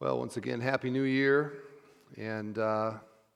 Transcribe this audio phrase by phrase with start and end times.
[0.00, 1.54] Well, once again, Happy New Year.
[2.16, 2.92] And uh,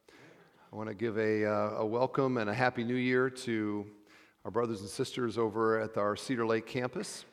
[0.07, 3.85] I want to give a, uh, a welcome and a Happy New Year to
[4.45, 7.25] our brothers and sisters over at our Cedar Lake campus.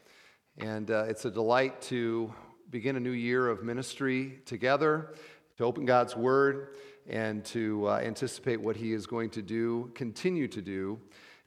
[0.57, 2.33] And uh, it's a delight to
[2.71, 5.13] begin a new year of ministry together,
[5.57, 6.77] to open God's Word,
[7.07, 10.99] and to uh, anticipate what He is going to do, continue to do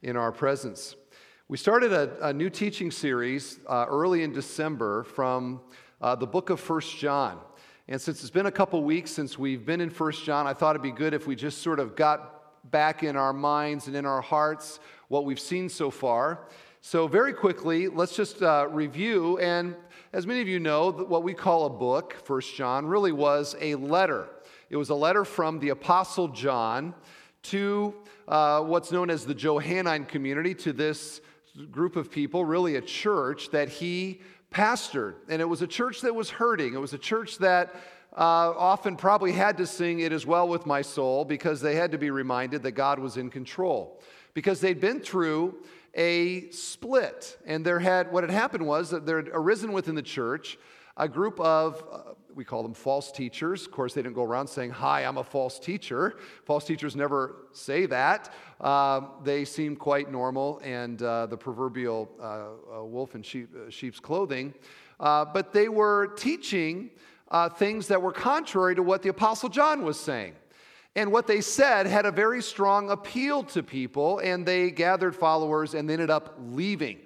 [0.03, 0.95] in our presence.
[1.49, 5.59] We started a, a new teaching series uh, early in December from
[5.99, 7.39] the book of First John.
[7.89, 10.71] And since it's been a couple weeks since we've been in First John, I thought
[10.71, 14.05] it'd be good if we just sort of got back in our minds and in
[14.05, 16.47] our hearts what we've seen so far.
[16.79, 19.37] So, very quickly, let's just uh, review.
[19.39, 19.75] And
[20.13, 23.75] as many of you know, what we call a book, First John, really was a
[23.75, 24.29] letter.
[24.69, 26.93] It was a letter from the Apostle John
[27.43, 27.93] to
[28.29, 31.19] uh, what's known as the Johannine community, to this
[31.69, 34.21] group of people, really a church that he
[34.53, 35.15] pastored.
[35.27, 36.73] And it was a church that was hurting.
[36.73, 37.75] It was a church that
[38.15, 41.91] uh, often probably had to sing It Is Well With My Soul because they had
[41.91, 43.99] to be reminded that God was in control.
[44.33, 45.55] Because they'd been through
[45.95, 47.37] a split.
[47.45, 50.57] And there had, what had happened was that there had arisen within the church
[50.95, 51.97] a group of, uh,
[52.35, 53.65] we call them false teachers.
[53.65, 56.17] Of course, they didn't go around saying, Hi, I'm a false teacher.
[56.45, 58.33] False teachers never say that.
[58.59, 63.69] Uh, they seem quite normal and uh, the proverbial uh, uh, wolf in sheep, uh,
[63.69, 64.53] sheep's clothing.
[64.99, 66.89] but they were teaching
[67.57, 70.33] things that were contrary to what the Apostle John was saying.
[70.95, 75.73] And what they said had a very strong appeal to people, and they gathered followers
[75.73, 76.99] and they ended up leaving.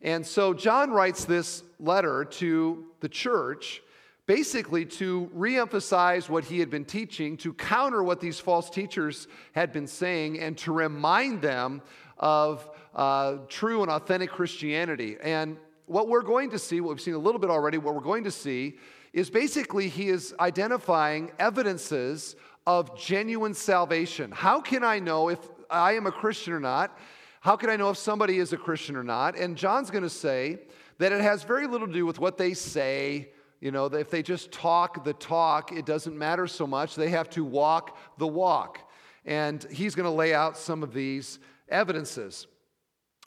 [0.00, 3.82] And so John writes this letter to the church
[4.26, 9.72] basically to reemphasize what he had been teaching, to counter what these false teachers had
[9.72, 11.80] been saying, and to remind them
[12.18, 15.16] of uh, true and authentic Christianity.
[15.22, 18.00] And what we're going to see, what we've seen a little bit already, what we're
[18.00, 18.78] going to see
[19.12, 24.32] is basically he is identifying evidences of genuine salvation.
[24.32, 25.38] How can I know if
[25.70, 26.98] I am a Christian or not?
[27.40, 29.38] How can I know if somebody is a Christian or not?
[29.38, 30.58] And John's going to say
[30.98, 33.28] that it has very little to do with what they say.
[33.60, 36.94] You know, if they just talk the talk, it doesn't matter so much.
[36.94, 38.90] They have to walk the walk.
[39.24, 42.46] And he's going to lay out some of these evidences.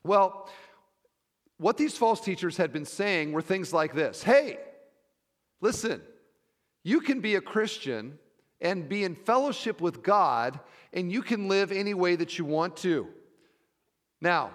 [0.03, 0.50] Well,
[1.57, 4.57] what these false teachers had been saying were things like this Hey,
[5.62, 6.01] listen,
[6.84, 8.17] you can be a Christian
[8.61, 10.59] and be in fellowship with God,
[10.94, 13.07] and you can live any way that you want to.
[14.22, 14.51] Now,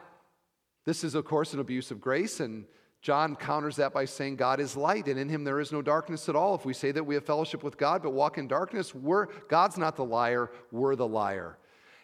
[0.84, 2.66] this is, of course, an abuse of grace, and
[3.04, 6.26] John counters that by saying God is light, and in him there is no darkness
[6.30, 6.54] at all.
[6.54, 9.76] If we say that we have fellowship with God but walk in darkness, we're, God's
[9.76, 11.58] not the liar, we're the liar.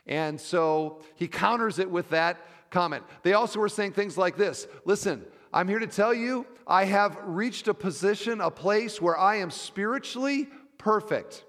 [0.07, 3.03] And so he counters it with that comment.
[3.23, 5.25] They also were saying things like this Listen,
[5.55, 9.51] I'm here to tell you, I have reached a position, a place where I am
[9.51, 11.47] spiritually perfect.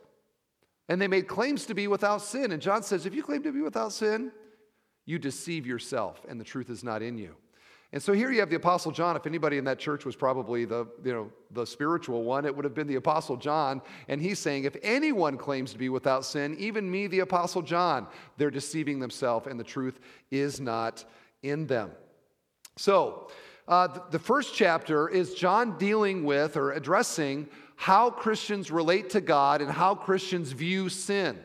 [0.88, 2.54] And they made claims to be without sin.
[2.54, 4.32] And John says, if you claim to be without sin,
[5.06, 7.36] you deceive yourself and the truth is not in you.
[7.94, 9.18] And so here you have the Apostle John.
[9.18, 12.64] If anybody in that church was probably the, you know, the spiritual one, it would
[12.64, 13.82] have been the Apostle John.
[14.08, 18.08] And he's saying, if anyone claims to be without sin, even me, the Apostle John,
[18.38, 20.00] they're deceiving themselves and the truth
[20.32, 21.04] is not
[21.44, 21.92] in them.
[22.78, 23.30] So
[23.68, 29.62] uh, the first chapter is John dealing with or addressing how Christians relate to God
[29.62, 31.44] and how Christians view sin.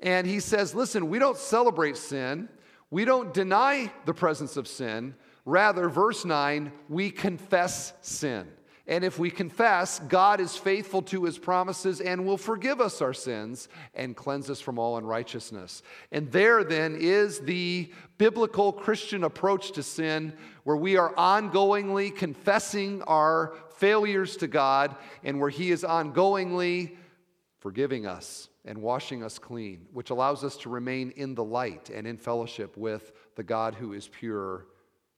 [0.00, 2.48] And he says, listen, we don't celebrate sin.
[2.90, 5.14] We don't deny the presence of sin.
[5.46, 8.48] Rather, verse 9, we confess sin.
[8.88, 13.14] And if we confess, God is faithful to his promises and will forgive us our
[13.14, 15.82] sins and cleanse us from all unrighteousness.
[16.12, 20.34] And there then is the biblical Christian approach to sin,
[20.64, 26.96] where we are ongoingly confessing our failures to God and where he is ongoingly
[27.58, 32.06] forgiving us and washing us clean, which allows us to remain in the light and
[32.06, 34.66] in fellowship with the God who is pure,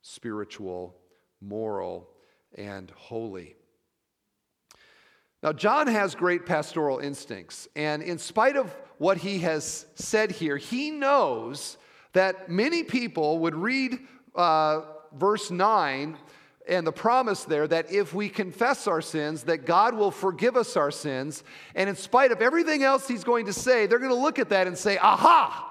[0.03, 0.97] spiritual,
[1.41, 2.09] moral,
[2.54, 3.56] and holy.
[5.42, 10.56] Now, John has great pastoral instincts, and in spite of what he has said here,
[10.56, 11.78] he knows
[12.12, 13.98] that many people would read
[14.34, 16.16] uh, verse 9
[16.68, 20.77] and the promise there that if we confess our sins that god will forgive us
[20.77, 21.42] our sins.
[21.74, 24.50] And in spite of everything else he's going to say they're going to look at
[24.50, 25.65] that and say aha!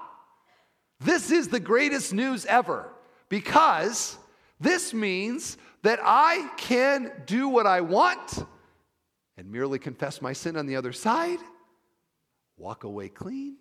[1.00, 2.90] This is the greatest news ever
[3.28, 4.18] because
[4.60, 8.44] this means that i can do what i want
[9.36, 11.38] and merely confess my sin on the other side
[12.56, 13.56] walk away clean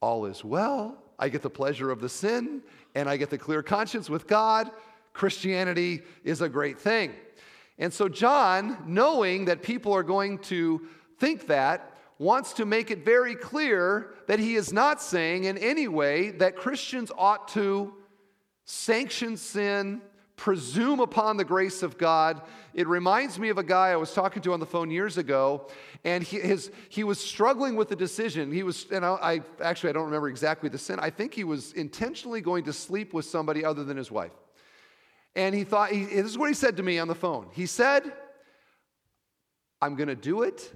[0.00, 2.62] all is well i get the pleasure of the sin
[2.94, 4.70] and i get the clear conscience with god
[5.12, 7.12] Christianity is a great thing.
[7.78, 10.86] And so, John, knowing that people are going to
[11.18, 15.88] think that, wants to make it very clear that he is not saying in any
[15.88, 17.94] way that Christians ought to
[18.70, 20.00] sanction sin,
[20.36, 22.40] presume upon the grace of God.
[22.72, 25.68] It reminds me of a guy I was talking to on the phone years ago,
[26.04, 28.52] and he, his, he was struggling with a decision.
[28.52, 30.98] He was, and I, I actually I don't remember exactly the sin.
[31.00, 34.32] I think he was intentionally going to sleep with somebody other than his wife.
[35.34, 37.48] And he thought, he, this is what he said to me on the phone.
[37.52, 38.10] He said,
[39.82, 40.72] I'm going to do it.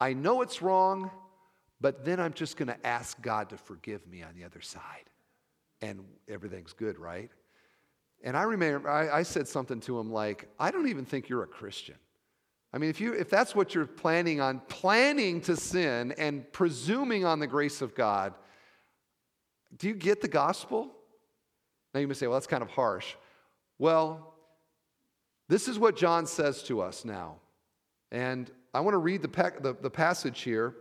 [0.00, 1.10] I know it's wrong,
[1.80, 5.10] but then I'm just going to ask God to forgive me on the other side.
[5.82, 7.30] And everything's good, right?
[8.22, 11.42] And I remember I, I, said something to him like, I don't even think you're
[11.42, 11.96] a Christian.
[12.72, 17.24] I mean, if, you, if that's what you're planning on, planning to sin and presuming
[17.24, 18.34] on the grace of God,
[19.76, 20.90] do you get the gospel?
[21.94, 23.14] Now you may say, well, that's kind of harsh.
[23.78, 24.34] Well,
[25.48, 27.36] this is what John says to us now.
[28.10, 30.74] And I want to read the, the, the passage here.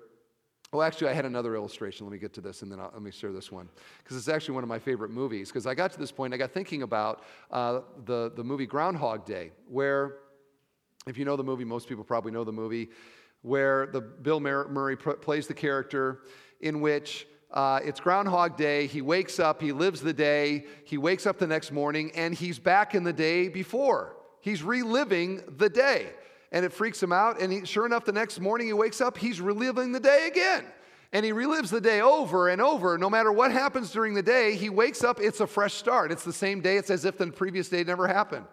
[0.75, 2.05] Well, actually, I had another illustration.
[2.05, 3.69] Let me get to this and then I'll, let me share this one.
[4.03, 5.47] Because it's actually one of my favorite movies.
[5.47, 9.25] Because I got to this point, I got thinking about uh, the, the movie Groundhog
[9.25, 10.17] Day, where,
[11.07, 12.89] if you know the movie, most people probably know the movie,
[13.41, 16.23] where the Bill Murray pr- plays the character
[16.59, 18.85] in which uh, it's Groundhog Day.
[18.85, 22.59] He wakes up, he lives the day, he wakes up the next morning, and he's
[22.59, 24.17] back in the day before.
[24.41, 26.09] He's reliving the day
[26.55, 27.39] and it freaks him out.
[27.41, 30.63] And he, sure enough, the next morning he wakes up, he's reliving the day again.
[31.11, 32.97] And he relives the day over and over.
[32.97, 36.13] No matter what happens during the day, he wakes up, it's a fresh start.
[36.13, 38.45] It's the same day, it's as if the previous day never happened.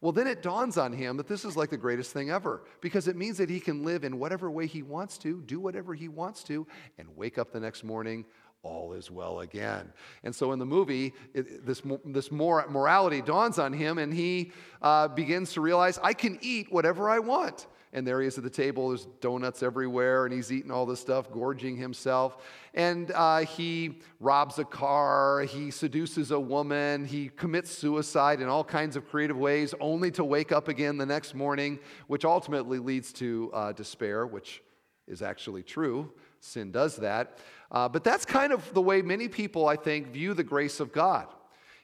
[0.00, 3.08] Well, then it dawns on him that this is like the greatest thing ever because
[3.08, 6.06] it means that he can live in whatever way he wants to, do whatever he
[6.06, 6.64] wants to,
[6.96, 8.24] and wake up the next morning
[8.62, 9.92] all is well again.
[10.24, 14.52] And so in the movie, it, this, this morality dawns on him, and he
[14.82, 17.66] uh, begins to realize, I can eat whatever I want.
[17.92, 21.00] And there he is at the table, there's donuts everywhere, and he's eating all this
[21.00, 22.36] stuff, gorging himself.
[22.74, 28.62] And uh, he robs a car, he seduces a woman, he commits suicide in all
[28.62, 31.78] kinds of creative ways, only to wake up again the next morning,
[32.08, 34.62] which ultimately leads to uh, despair, which
[35.06, 36.12] is actually true.
[36.40, 37.38] Sin does that.
[37.70, 40.92] Uh, but that's kind of the way many people, I think, view the grace of
[40.92, 41.26] God,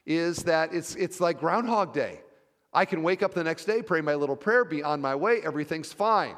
[0.05, 2.21] is that it's, it's like Groundhog Day.
[2.73, 5.41] I can wake up the next day, pray my little prayer, be on my way,
[5.43, 6.35] everything's fine.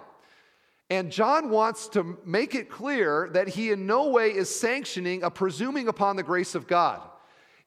[0.89, 5.31] And John wants to make it clear that he in no way is sanctioning a
[5.31, 7.01] presuming upon the grace of God.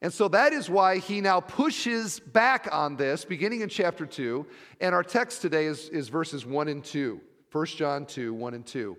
[0.03, 4.46] And so that is why he now pushes back on this, beginning in chapter 2.
[4.81, 7.20] And our text today is, is verses 1 and 2.
[7.53, 8.96] 1 John 2, 1 and 2.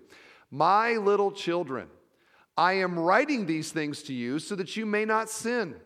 [0.54, 1.88] My little children,
[2.58, 5.76] I am writing these things to you so that you may not sin.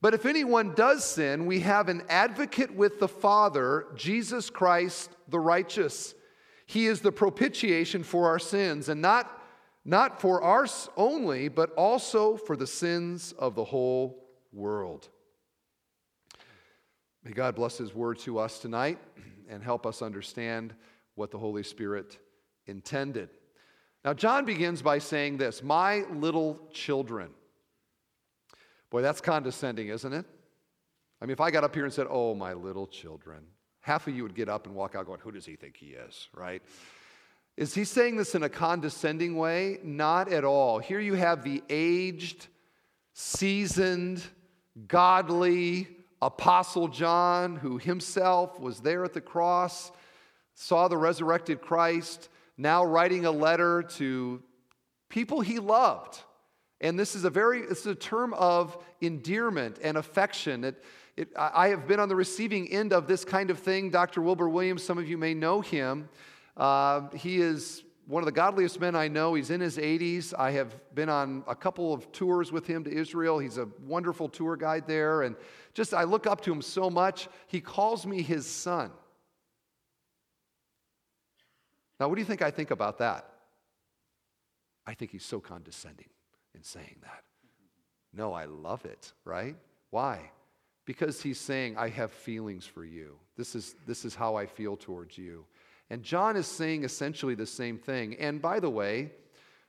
[0.00, 5.38] But if anyone does sin, we have an advocate with the Father, Jesus Christ the
[5.38, 6.16] righteous.
[6.66, 9.40] He is the propitiation for our sins, and not,
[9.84, 15.08] not for ours only, but also for the sins of the whole world.
[17.22, 18.98] May God bless His word to us tonight
[19.48, 20.74] and help us understand
[21.14, 22.18] what the Holy Spirit
[22.66, 23.28] intended.
[24.04, 27.30] Now, John begins by saying this My little children.
[28.90, 30.26] Boy, that's condescending, isn't it?
[31.20, 33.44] I mean, if I got up here and said, Oh, my little children,
[33.80, 35.88] half of you would get up and walk out going, Who does he think he
[35.88, 36.62] is, right?
[37.56, 39.78] Is he saying this in a condescending way?
[39.82, 40.78] Not at all.
[40.78, 42.46] Here you have the aged,
[43.12, 44.22] seasoned,
[44.88, 45.88] godly
[46.22, 49.90] Apostle John, who himself was there at the cross,
[50.54, 54.42] saw the resurrected Christ, now writing a letter to
[55.08, 56.20] people he loved.
[56.80, 60.64] And this is a very, it's a term of endearment and affection.
[60.64, 60.82] It,
[61.16, 63.90] it, I have been on the receiving end of this kind of thing.
[63.90, 64.20] Dr.
[64.20, 66.08] Wilbur Williams, some of you may know him.
[66.56, 69.34] Uh, he is one of the godliest men I know.
[69.34, 70.34] He's in his 80s.
[70.36, 73.38] I have been on a couple of tours with him to Israel.
[73.38, 75.22] He's a wonderful tour guide there.
[75.22, 75.36] And
[75.74, 77.28] just, I look up to him so much.
[77.46, 78.90] He calls me his son.
[81.98, 83.28] Now, what do you think I think about that?
[84.86, 86.08] I think he's so condescending
[86.54, 87.22] in saying that.
[88.12, 89.56] No, I love it, right?
[89.90, 90.30] Why?
[90.84, 93.16] Because he's saying, I have feelings for you.
[93.36, 95.44] This is, this is how I feel towards you.
[95.88, 98.16] And John is saying essentially the same thing.
[98.18, 99.12] And by the way,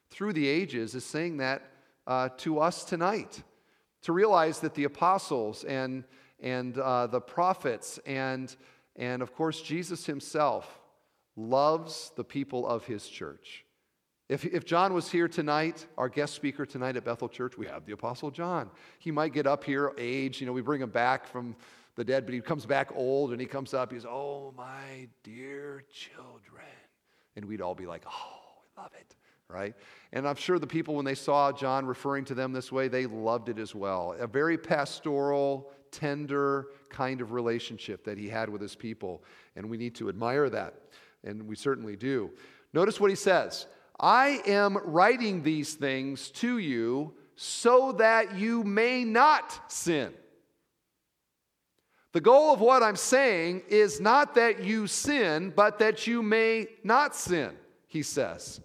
[0.10, 1.62] through the ages, is saying that
[2.08, 3.44] uh, to us tonight.
[4.04, 6.04] To realize that the apostles and,
[6.42, 8.54] and uh, the prophets and,
[8.98, 10.80] and of course Jesus himself
[11.36, 13.66] loves the people of his church.
[14.30, 17.86] If, if John was here tonight, our guest speaker tonight at Bethel Church, we have
[17.86, 18.70] the Apostle John.
[19.00, 21.56] He might get up here, age, you know, we bring him back from
[21.96, 25.84] the dead, but he comes back old and he comes up, he's, oh, my dear
[25.92, 26.66] children.
[27.36, 29.16] And we'd all be like, oh, we love it,
[29.50, 29.76] right?
[30.14, 33.06] And I'm sure the people, when they saw John referring to them this way, they
[33.06, 34.16] loved it as well.
[34.18, 39.24] A very pastoral, tender kind of relationship that he had with his people.
[39.56, 40.76] And we need to admire that.
[41.24, 42.32] And we certainly do.
[42.74, 43.68] Notice what he says
[44.00, 50.14] I am writing these things to you so that you may not sin.
[52.12, 56.68] The goal of what I'm saying is not that you sin, but that you may
[56.84, 57.52] not sin,
[57.88, 58.62] he says.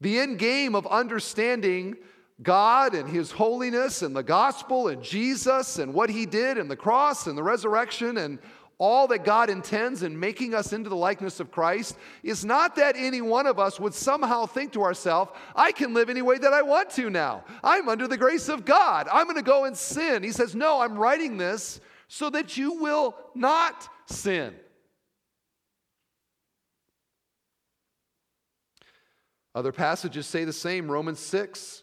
[0.00, 1.96] The end game of understanding
[2.42, 6.76] God and His holiness and the gospel and Jesus and what He did and the
[6.76, 8.38] cross and the resurrection and
[8.78, 12.94] all that God intends in making us into the likeness of Christ is not that
[12.96, 16.52] any one of us would somehow think to ourselves, I can live any way that
[16.52, 17.44] I want to now.
[17.64, 19.08] I'm under the grace of God.
[19.10, 20.22] I'm going to go and sin.
[20.22, 24.54] He says, No, I'm writing this so that you will not sin.
[29.54, 30.90] Other passages say the same.
[30.90, 31.82] Romans 6.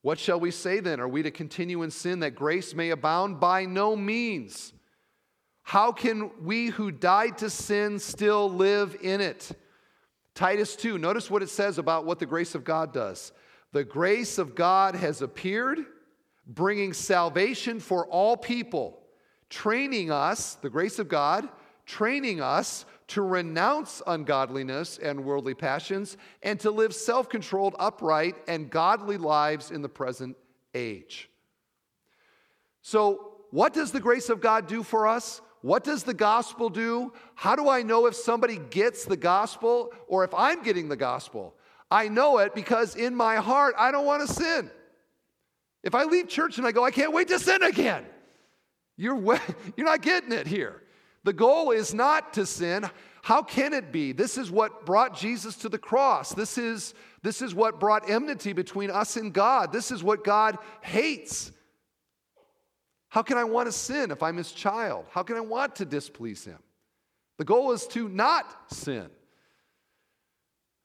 [0.00, 0.98] What shall we say then?
[0.98, 3.38] Are we to continue in sin that grace may abound?
[3.38, 4.72] By no means.
[5.62, 9.52] How can we who died to sin still live in it?
[10.34, 13.32] Titus 2, notice what it says about what the grace of God does.
[13.72, 15.78] The grace of God has appeared,
[16.46, 19.00] bringing salvation for all people,
[19.50, 21.48] training us, the grace of God,
[21.86, 28.70] training us to renounce ungodliness and worldly passions and to live self controlled, upright, and
[28.70, 30.36] godly lives in the present
[30.74, 31.28] age.
[32.80, 35.42] So, what does the grace of God do for us?
[35.62, 37.12] What does the gospel do?
[37.34, 41.54] How do I know if somebody gets the gospel or if I'm getting the gospel?
[41.90, 44.70] I know it because in my heart, I don't want to sin.
[45.82, 48.04] If I leave church and I go, I can't wait to sin again,
[48.96, 49.16] you're,
[49.76, 50.82] you're not getting it here.
[51.24, 52.88] The goal is not to sin.
[53.22, 54.10] How can it be?
[54.10, 56.34] This is what brought Jesus to the cross.
[56.34, 59.72] This is, this is what brought enmity between us and God.
[59.72, 61.52] This is what God hates.
[63.12, 65.04] How can I want to sin if I'm his child?
[65.10, 66.58] How can I want to displease him?
[67.36, 69.06] The goal is to not sin.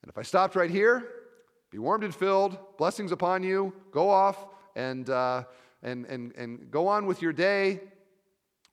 [0.01, 1.07] And if I stopped right here,
[1.72, 5.46] be warmed and filled, blessings upon you, go off and, uh,
[5.81, 7.79] and, and, and go on with your day,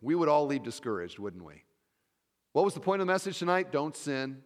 [0.00, 1.62] we would all leave discouraged, wouldn't we?
[2.54, 3.70] What was the point of the message tonight?
[3.70, 4.42] Don't sin.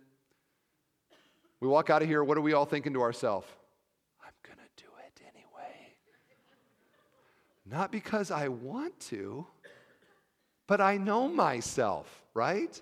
[1.60, 3.46] We walk out of here, what are we all thinking to ourselves?
[7.70, 9.46] Not because I want to,
[10.66, 12.80] but I know myself, right?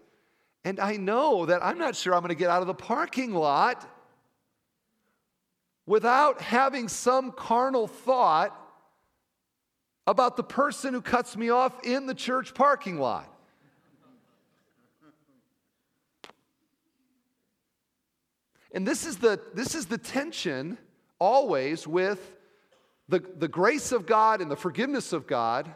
[0.64, 3.34] And I know that I'm not sure I'm going to get out of the parking
[3.34, 3.88] lot
[5.86, 8.56] without having some carnal thought
[10.06, 13.32] about the person who cuts me off in the church parking lot.
[18.72, 20.78] And this is the, this is the tension
[21.18, 22.35] always with
[23.08, 25.72] the, the grace of God and the forgiveness of God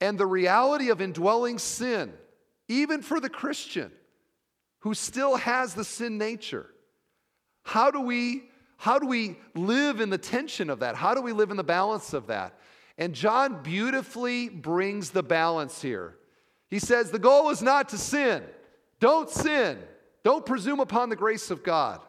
[0.00, 2.12] and the reality of indwelling sin,
[2.68, 3.90] even for the Christian
[4.80, 6.66] who still has the sin nature.
[7.62, 8.44] How do we
[8.76, 10.94] how do we live in the tension of that?
[10.94, 12.58] How do we live in the balance of that?
[12.96, 16.16] And John beautifully brings the balance here.
[16.70, 18.42] He says the goal is not to sin.
[18.98, 19.78] Don't sin.
[20.24, 22.00] Don't presume upon the grace of God.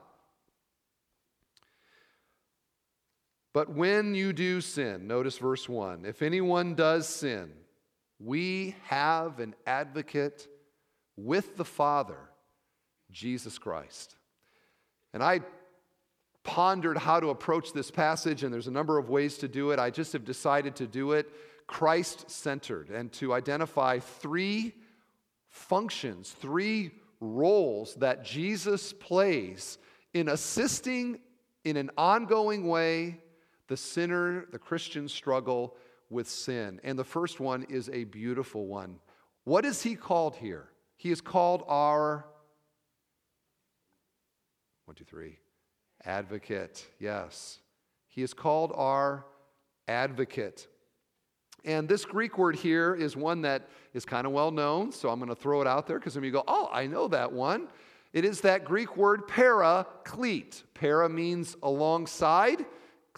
[3.54, 7.52] But when you do sin, notice verse 1 if anyone does sin,
[8.20, 10.48] we have an advocate
[11.18, 12.18] with the Father,
[13.12, 14.16] Jesus Christ.
[15.14, 15.42] And I
[16.44, 19.80] pondered how to approach this passage, and there's a number of ways to do it.
[19.80, 21.30] I just have decided to do it
[21.68, 24.74] Christ centered and to identify three
[25.48, 29.78] functions, three roles that Jesus plays
[30.14, 31.20] in assisting
[31.64, 33.20] in an ongoing way
[33.72, 35.78] the sinner, the Christian struggle
[36.10, 36.82] with sin.
[36.84, 39.00] And the first one is a beautiful one.
[39.46, 40.68] What is he called here?
[40.98, 42.26] He is called our,
[44.84, 45.40] one, two, three,
[46.04, 46.86] advocate.
[47.00, 47.60] Yes.
[48.10, 49.26] He is called our
[49.88, 50.68] advocate.
[51.64, 55.18] And this Greek word here is one that is kind of well known, so I'm
[55.18, 57.70] going to throw it out there because of you go, oh, I know that one.
[58.12, 60.64] It is that Greek word paraclete.
[60.74, 62.66] Para means alongside,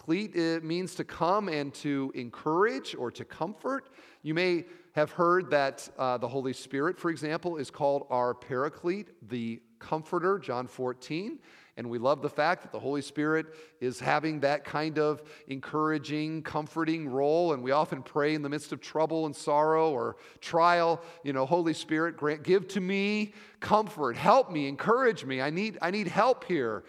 [0.04, 3.88] Cleat it means to come and to encourage or to comfort.
[4.20, 9.08] You may have heard that uh, the Holy Spirit, for example, is called our paraclete,
[9.30, 11.38] the comforter, John 14.
[11.78, 13.46] And we love the fact that the Holy Spirit
[13.80, 17.54] is having that kind of encouraging, comforting role.
[17.54, 21.46] And we often pray in the midst of trouble and sorrow or trial, you know,
[21.46, 25.40] Holy Spirit, grant, give to me comfort, help me, encourage me.
[25.40, 26.84] I need, I need help here.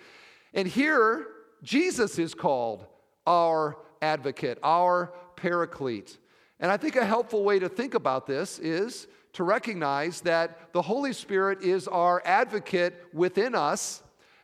[0.53, 1.27] And here,
[1.63, 2.87] Jesus is called
[3.25, 6.17] our advocate, our paraclete.
[6.59, 10.81] And I think a helpful way to think about this is to recognize that the
[10.81, 14.01] Holy Spirit is our advocate within us,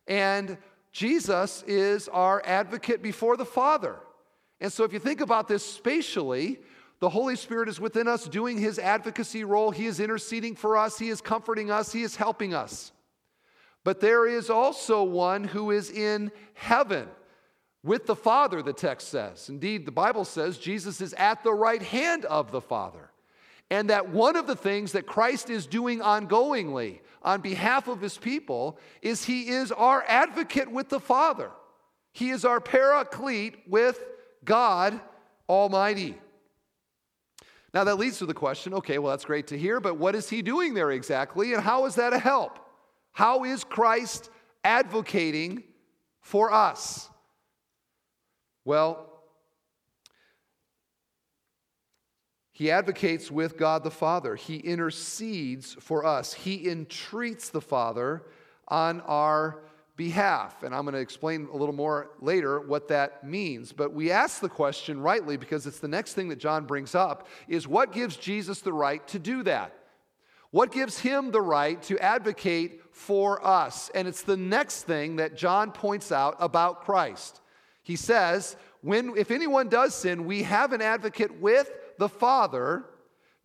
[0.07, 0.57] and
[0.91, 3.95] Jesus is our advocate before the Father.
[4.59, 6.59] And so, if you think about this spatially,
[6.99, 9.71] the Holy Spirit is within us doing his advocacy role.
[9.71, 12.91] He is interceding for us, he is comforting us, he is helping us.
[13.83, 17.07] But there is also one who is in heaven
[17.83, 19.49] with the Father, the text says.
[19.49, 23.09] Indeed, the Bible says Jesus is at the right hand of the Father.
[23.69, 28.17] And that one of the things that Christ is doing ongoingly on behalf of his
[28.17, 31.51] people is he is our advocate with the Father.
[32.11, 34.03] He is our paraclete with
[34.43, 34.99] God
[35.47, 36.17] Almighty.
[37.73, 40.29] Now that leads to the question okay, well, that's great to hear, but what is
[40.29, 42.59] he doing there exactly, and how is that a help?
[43.13, 44.29] How is Christ
[44.63, 45.63] advocating
[46.19, 47.09] for us?
[48.63, 49.07] Well,
[52.51, 54.35] he advocates with God the Father.
[54.35, 56.33] He intercedes for us.
[56.33, 58.23] He entreats the Father
[58.67, 59.63] on our
[59.97, 60.63] behalf.
[60.63, 63.71] And I'm going to explain a little more later what that means.
[63.71, 67.27] But we ask the question rightly because it's the next thing that John brings up
[67.47, 69.75] is what gives Jesus the right to do that?
[70.51, 73.89] What gives him the right to advocate for us?
[73.95, 77.40] And it's the next thing that John points out about Christ.
[77.91, 82.85] He says, when, if anyone does sin, we have an advocate with the Father,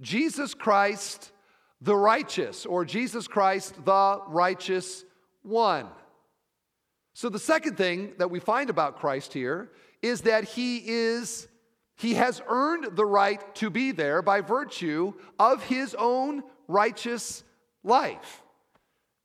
[0.00, 1.32] Jesus Christ
[1.80, 5.04] the righteous, or Jesus Christ the righteous
[5.42, 5.88] one.
[7.12, 11.48] So the second thing that we find about Christ here is that he is
[11.96, 17.42] he has earned the right to be there by virtue of his own righteous
[17.82, 18.44] life.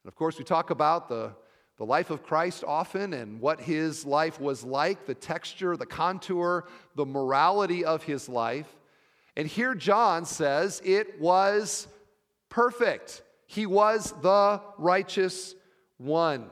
[0.03, 1.33] And of course, we talk about the,
[1.81, 6.67] the life of Christ often and what his life was like, the texture, the contour,
[6.93, 8.67] the morality of his life.
[9.35, 11.87] And here John says it was
[12.49, 13.23] perfect.
[13.47, 15.55] He was the righteous
[15.97, 16.51] one.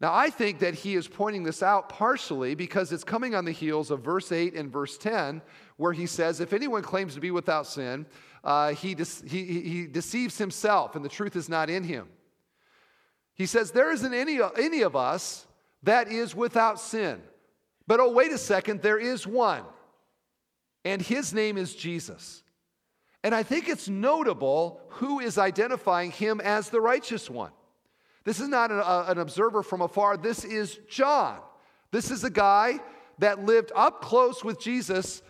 [0.00, 3.52] Now, I think that he is pointing this out partially because it's coming on the
[3.52, 5.42] heels of verse 8 and verse 10,
[5.76, 8.06] where he says, If anyone claims to be without sin,
[8.42, 12.08] uh, he, de- he, he deceives himself, and the truth is not in him.
[13.40, 15.46] He says, There isn't any, any of us
[15.82, 17.22] that is without sin.
[17.86, 19.62] But oh, wait a second, there is one,
[20.84, 22.42] and his name is Jesus.
[23.24, 27.52] And I think it's notable who is identifying him as the righteous one.
[28.24, 30.18] This is not an, an observer from afar.
[30.18, 31.38] This is John.
[31.92, 32.78] This is a guy
[33.20, 35.22] that lived up close with Jesus,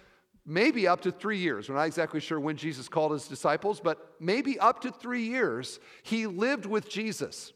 [0.45, 1.69] maybe up to three years.
[1.69, 5.79] We're not exactly sure when Jesus called his disciples, but maybe up to three years,
[6.03, 7.53] he lived with Jesus.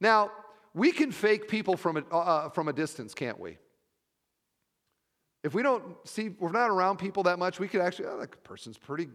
[0.00, 0.30] Now,
[0.74, 3.58] we can fake people from a, uh, uh from a distance, can't we?
[5.44, 8.42] If we don't see, we're not around people that much, we could actually, oh, that
[8.44, 9.08] person's pretty,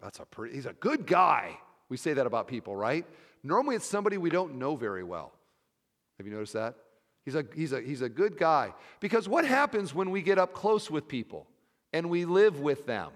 [0.00, 1.58] that's a pretty, he's a good guy.
[1.88, 3.04] We say that about people, right?
[3.42, 5.32] Normally, it's somebody we don't know very well.
[6.18, 6.74] Have you noticed that?
[7.24, 8.72] He's a, he's, a, he's a good guy.
[9.00, 11.46] Because what happens when we get up close with people
[11.92, 13.10] and we live with them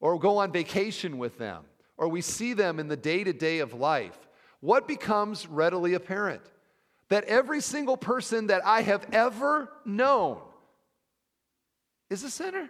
[0.00, 1.64] or go on vacation with them
[1.96, 4.27] or we see them in the day to day of life?
[4.60, 6.42] What becomes readily apparent?
[7.08, 10.40] That every single person that I have ever known
[12.10, 12.68] is a sinner.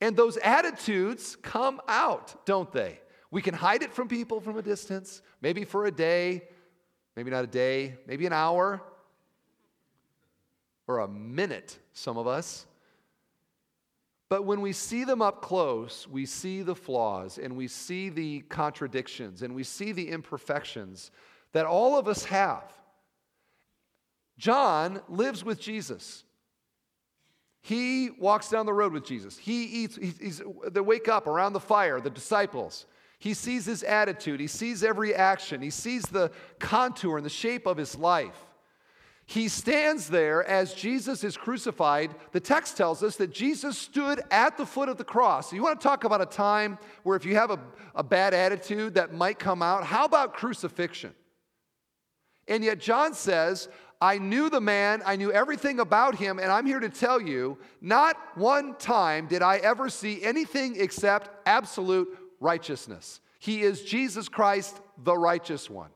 [0.00, 3.00] And those attitudes come out, don't they?
[3.30, 6.42] We can hide it from people from a distance, maybe for a day,
[7.16, 8.82] maybe not a day, maybe an hour,
[10.88, 12.66] or a minute, some of us.
[14.30, 18.40] But when we see them up close, we see the flaws and we see the
[18.42, 21.10] contradictions and we see the imperfections
[21.52, 22.72] that all of us have.
[24.38, 26.22] John lives with Jesus.
[27.60, 29.36] He walks down the road with Jesus.
[29.36, 30.40] He eats, he's,
[30.70, 32.86] they wake up around the fire, the disciples.
[33.18, 37.66] He sees his attitude, he sees every action, he sees the contour and the shape
[37.66, 38.46] of his life.
[39.30, 42.16] He stands there as Jesus is crucified.
[42.32, 45.52] The text tells us that Jesus stood at the foot of the cross.
[45.52, 47.60] You want to talk about a time where if you have a,
[47.94, 49.84] a bad attitude that might come out?
[49.84, 51.14] How about crucifixion?
[52.48, 53.68] And yet, John says,
[54.00, 57.56] I knew the man, I knew everything about him, and I'm here to tell you
[57.80, 62.08] not one time did I ever see anything except absolute
[62.40, 63.20] righteousness.
[63.38, 65.90] He is Jesus Christ, the righteous one.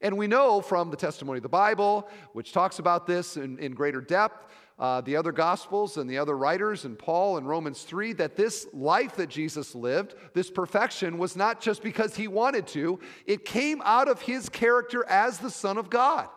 [0.00, 3.72] And we know from the testimony of the Bible, which talks about this in, in
[3.72, 4.46] greater depth,
[4.78, 8.66] uh, the other Gospels and the other writers, and Paul in Romans 3, that this
[8.72, 13.82] life that Jesus lived, this perfection, was not just because he wanted to, it came
[13.84, 16.28] out of his character as the Son of God.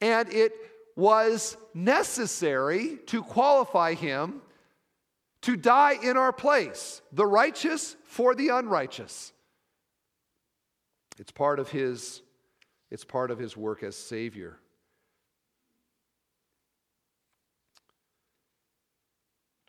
[0.00, 0.52] And it
[0.96, 4.42] was necessary to qualify him
[5.42, 9.32] to die in our place, the righteous for the unrighteous.
[11.18, 12.22] It's part of his,
[12.90, 14.58] it's part of his work as Savior.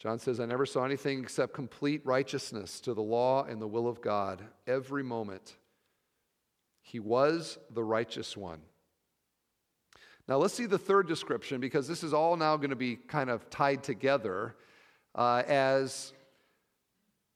[0.01, 3.87] John says, I never saw anything except complete righteousness to the law and the will
[3.87, 5.57] of God every moment.
[6.81, 8.61] He was the righteous one.
[10.27, 13.29] Now, let's see the third description because this is all now going to be kind
[13.29, 14.55] of tied together
[15.13, 16.13] uh, as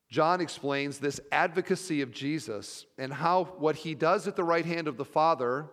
[0.10, 4.88] John explains this advocacy of Jesus and how what he does at the right hand
[4.88, 5.68] of the Father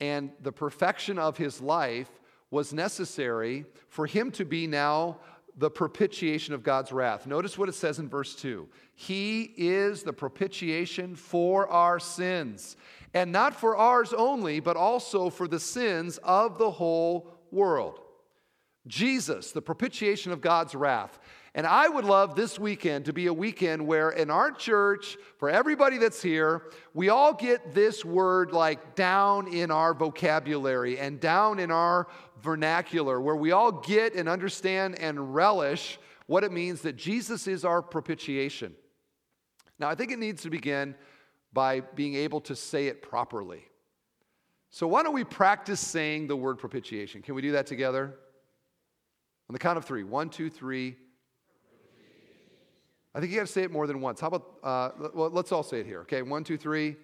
[0.00, 2.10] and the perfection of his life
[2.50, 5.18] was necessary for him to be now
[5.56, 7.26] the propitiation of God's wrath.
[7.26, 12.76] Notice what it says in verse 2 He is the propitiation for our sins,
[13.12, 18.00] and not for ours only, but also for the sins of the whole world.
[18.86, 21.18] Jesus, the propitiation of God's wrath.
[21.56, 25.48] And I would love this weekend to be a weekend where in our church, for
[25.48, 26.62] everybody that's here,
[26.94, 32.08] we all get this word like down in our vocabulary and down in our
[32.42, 37.64] vernacular, where we all get and understand and relish what it means that Jesus is
[37.64, 38.74] our propitiation.
[39.78, 40.96] Now, I think it needs to begin
[41.52, 43.62] by being able to say it properly.
[44.70, 47.22] So, why don't we practice saying the word propitiation?
[47.22, 48.16] Can we do that together?
[49.48, 50.96] On the count of three one, two, three.
[53.14, 54.20] I think you got to say it more than once.
[54.20, 56.00] How about, uh, well, let's all say it here.
[56.00, 56.96] Okay, one, two, three.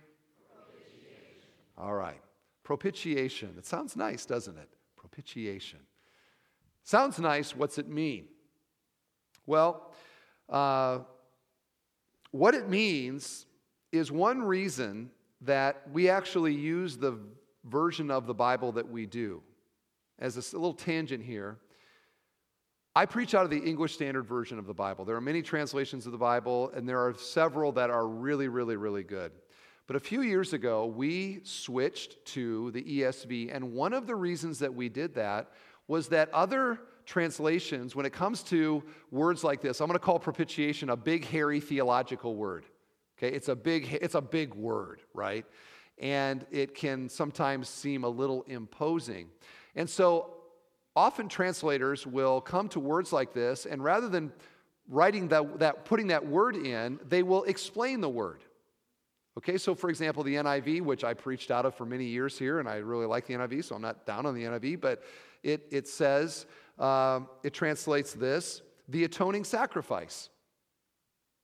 [1.78, 2.20] All right.
[2.64, 3.54] Propitiation.
[3.56, 4.68] It sounds nice, doesn't it?
[4.96, 5.78] Propitiation.
[6.82, 7.54] Sounds nice.
[7.54, 8.26] What's it mean?
[9.46, 9.92] Well,
[10.48, 11.00] uh,
[12.32, 13.46] what it means
[13.92, 15.10] is one reason
[15.42, 17.18] that we actually use the
[17.64, 19.42] version of the Bible that we do.
[20.18, 21.58] As a little tangent here,
[22.96, 25.04] I preach out of the English Standard Version of the Bible.
[25.04, 28.74] There are many translations of the Bible, and there are several that are really, really,
[28.74, 29.30] really good.
[29.86, 34.58] But a few years ago, we switched to the ESV, and one of the reasons
[34.58, 35.52] that we did that
[35.86, 40.18] was that other translations, when it comes to words like this, I'm going to call
[40.18, 42.64] propitiation a big, hairy theological word.
[43.16, 45.46] Okay, it's a big, it's a big word, right?
[45.98, 49.28] And it can sometimes seem a little imposing.
[49.76, 50.39] And so
[50.96, 54.32] often translators will come to words like this, and rather than
[54.88, 58.42] writing that, that putting that word in, they will explain the word.
[59.38, 62.58] Okay, so for example, the NIV, which I preached out of for many years here,
[62.58, 65.02] and I really like the NIV, so I'm not down on the NIV, but
[65.42, 66.46] it, it says,
[66.78, 70.30] uh, it translates this the atoning sacrifice.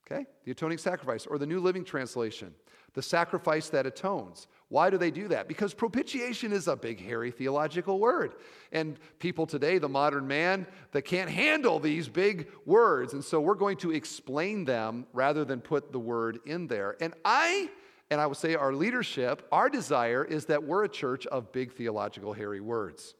[0.04, 2.54] Okay, the atoning sacrifice, or the New Living Translation,
[2.94, 4.48] the sacrifice that atones.
[4.68, 5.46] Why do they do that?
[5.46, 8.34] Because propitiation is a big, hairy theological word.
[8.72, 13.12] And people today, the modern man, that can't handle these big words.
[13.12, 16.96] And so we're going to explain them rather than put the word in there.
[17.00, 17.70] And I,
[18.10, 21.72] and I would say our leadership, our desire is that we're a church of big
[21.72, 23.14] theological, hairy words.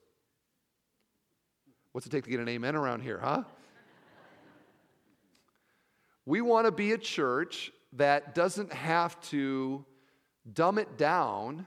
[1.93, 3.45] What's it take to get an amen around here, huh?
[6.27, 9.85] we want to be a church that doesn't have to
[10.53, 11.67] dumb it down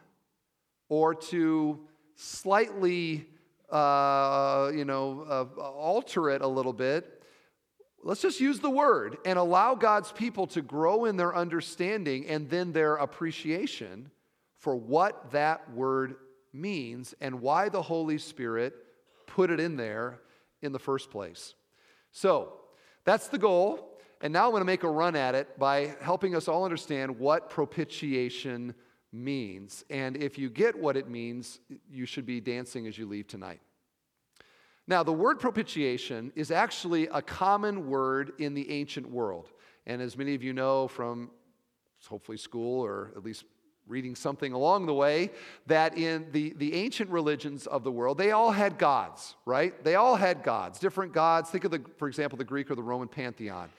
[0.87, 1.79] or to
[2.15, 3.27] slightly,
[3.69, 7.23] uh, you know, uh, alter it a little bit.
[8.01, 12.49] Let's just use the word and allow God's people to grow in their understanding and
[12.49, 14.09] then their appreciation
[14.57, 16.15] for what that word
[16.53, 18.73] means and why the Holy Spirit
[19.27, 20.19] put it in there
[20.61, 21.53] in the first place.
[22.11, 22.53] So,
[23.03, 23.88] that's the goal.
[24.21, 27.17] And now I'm going to make a run at it by helping us all understand
[27.19, 28.73] what propitiation
[29.13, 29.86] means.
[29.89, 33.62] And if you get what it means, you should be dancing as you leave tonight.
[34.88, 39.51] Now, the word propitiation is actually a common word in the ancient world.
[39.86, 41.32] And as many of you know from
[42.08, 43.45] hopefully school or at least
[43.88, 45.32] reading something along the way,
[45.67, 49.84] that in the, the ancient religions of the world, they all had gods, right?
[49.84, 51.49] They all had gods, different gods.
[51.49, 53.69] Think of, the, for example, the Greek or the Roman pantheon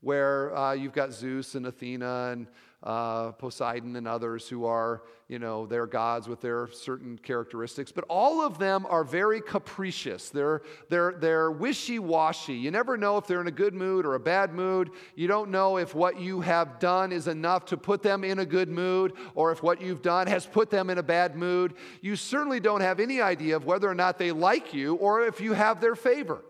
[0.00, 2.46] where uh, you've got Zeus and Athena and
[2.80, 7.90] uh, Poseidon and others who are, you know, their gods with their certain characteristics.
[7.90, 10.30] But all of them are very capricious.
[10.30, 12.54] They're, they're, they're wishy washy.
[12.54, 14.90] You never know if they're in a good mood or a bad mood.
[15.16, 18.46] You don't know if what you have done is enough to put them in a
[18.46, 21.74] good mood or if what you've done has put them in a bad mood.
[22.00, 25.40] You certainly don't have any idea of whether or not they like you or if
[25.40, 26.44] you have their favor.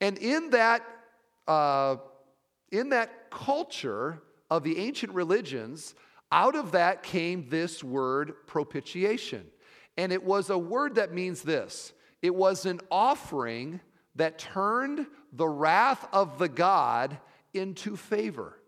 [0.00, 0.82] And in that,
[1.46, 1.96] uh,
[2.70, 5.94] in that culture of the ancient religions,
[6.32, 9.46] out of that came this word propitiation.
[9.96, 13.80] And it was a word that means this it was an offering
[14.16, 17.18] that turned the wrath of the God
[17.52, 18.58] into favor.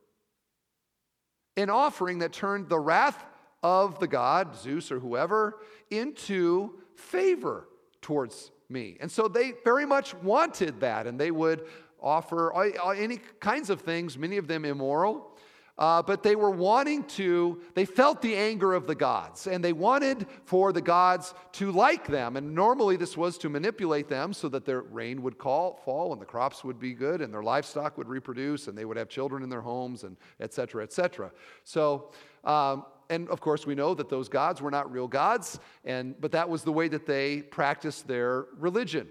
[1.57, 3.25] An offering that turned the wrath
[3.63, 5.57] of the God, Zeus or whoever,
[5.91, 7.69] into favor
[8.01, 8.97] towards me.
[9.01, 11.67] And so they very much wanted that, and they would
[12.01, 12.53] offer
[12.95, 15.33] any kinds of things, many of them immoral,
[15.79, 19.73] uh, but they were wanting to, they felt the anger of the gods, and they
[19.73, 22.37] wanted for the gods to like them.
[22.37, 26.21] And normally this was to manipulate them so that their rain would call, fall and
[26.21, 29.45] the crops would be good and their livestock would reproduce and they would have children
[29.45, 31.31] in their homes and et cetera, et cetera.
[31.63, 32.11] So,
[32.43, 36.33] um, and of course we know that those gods were not real gods, and, but
[36.33, 39.09] that was the way that they practiced their religion.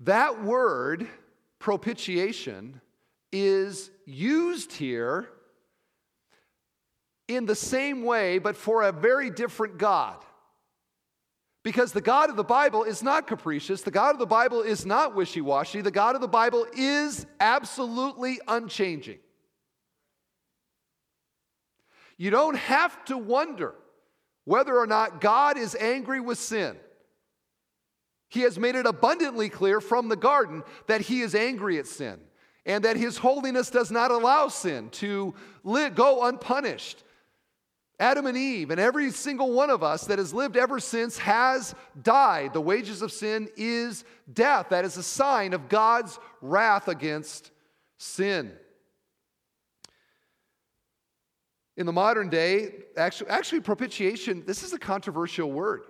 [0.00, 1.06] That word,
[1.58, 2.80] propitiation,
[3.32, 5.28] is used here
[7.28, 10.24] in the same way, but for a very different God.
[11.62, 14.86] Because the God of the Bible is not capricious, the God of the Bible is
[14.86, 19.18] not wishy washy, the God of the Bible is absolutely unchanging.
[22.16, 23.74] You don't have to wonder
[24.44, 26.76] whether or not God is angry with sin.
[28.30, 32.18] He has made it abundantly clear from the garden that he is angry at sin
[32.64, 37.02] and that his holiness does not allow sin to live, go unpunished.
[37.98, 41.74] Adam and Eve, and every single one of us that has lived ever since has
[42.02, 42.54] died.
[42.54, 44.68] The wages of sin is death.
[44.70, 47.50] That is a sign of God's wrath against
[47.98, 48.52] sin.
[51.76, 55.82] In the modern day, actually, actually, propitiation, this is a controversial word.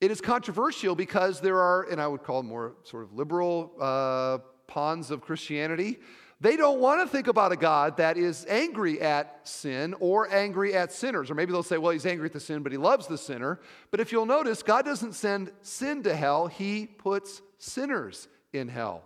[0.00, 4.38] It is controversial because there are, and I would call more sort of liberal uh,
[4.78, 5.98] of Christianity,
[6.38, 10.74] they don't want to think about a God that is angry at sin or angry
[10.74, 11.30] at sinners.
[11.30, 13.58] Or maybe they'll say, well, he's angry at the sin, but he loves the sinner.
[13.90, 19.04] But if you'll notice, God doesn't send sin to hell, he puts sinners in hell.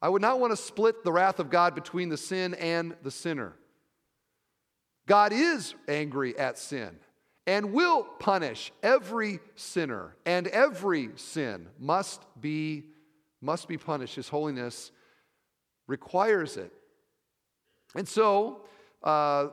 [0.00, 3.10] I would not want to split the wrath of God between the sin and the
[3.10, 3.54] sinner.
[5.06, 6.98] God is angry at sin
[7.46, 12.84] and will punish every sinner, and every sin must be
[13.40, 14.14] must be punished.
[14.14, 14.92] His holiness
[15.88, 16.72] requires it.
[17.96, 18.62] And so,
[19.02, 19.48] uh,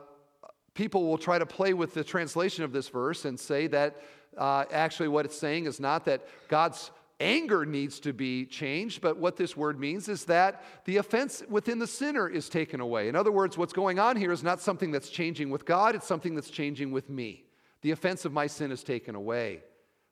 [0.74, 3.96] people will try to play with the translation of this verse and say that
[4.38, 9.18] uh, actually what it's saying is not that God's anger needs to be changed, but
[9.18, 13.08] what this word means is that the offense within the sinner is taken away.
[13.08, 16.06] In other words, what's going on here is not something that's changing with God, it's
[16.06, 17.44] something that's changing with me.
[17.82, 19.62] The offense of my sin is taken away,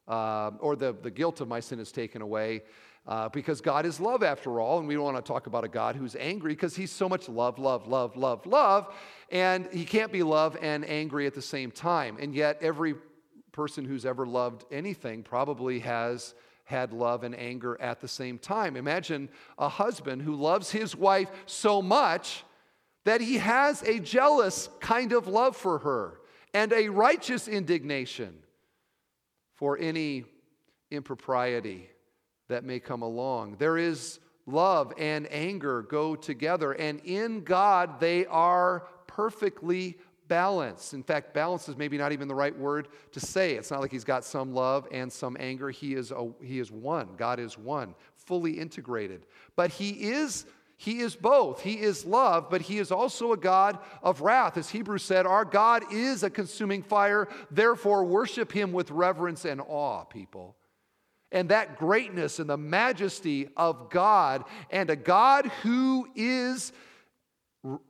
[0.07, 2.62] uh, or the, the guilt of my sin is taken away.
[3.07, 5.68] Uh, because God is love after all, and we don't want to talk about a
[5.68, 8.94] God who's angry because he's so much love, love, love, love, love,
[9.31, 12.18] and he can't be love and angry at the same time.
[12.20, 12.96] And yet, every
[13.50, 18.76] person who's ever loved anything probably has had love and anger at the same time.
[18.76, 22.44] Imagine a husband who loves his wife so much
[23.07, 26.17] that he has a jealous kind of love for her
[26.54, 28.34] and a righteous indignation
[29.54, 30.24] for any
[30.90, 31.88] impropriety
[32.48, 33.56] that may come along.
[33.58, 40.94] There is love and anger go together, and in God they are perfectly balanced.
[40.94, 43.54] In fact, balance is maybe not even the right word to say.
[43.54, 45.70] It's not like he's got some love and some anger.
[45.70, 47.08] He is, a, he is one.
[47.16, 49.26] God is one, fully integrated.
[49.56, 50.46] But he is
[50.80, 51.60] he is both.
[51.60, 54.56] He is love, but he is also a God of wrath.
[54.56, 57.26] As Hebrews said, our God is a consuming fire.
[57.50, 60.54] Therefore, worship him with reverence and awe, people.
[61.32, 66.72] And that greatness and the majesty of God, and a God who is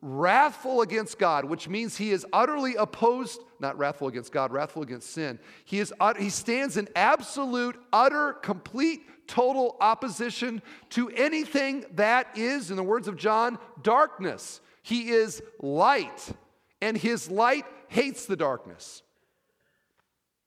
[0.00, 5.10] wrathful against God, which means he is utterly opposed, not wrathful against God, wrathful against
[5.10, 5.38] sin.
[5.66, 10.60] He, is, he stands in absolute, utter, complete, total opposition
[10.90, 14.60] to anything that is, in the words of John, darkness.
[14.82, 16.32] He is light,
[16.80, 19.02] and his light hates the darkness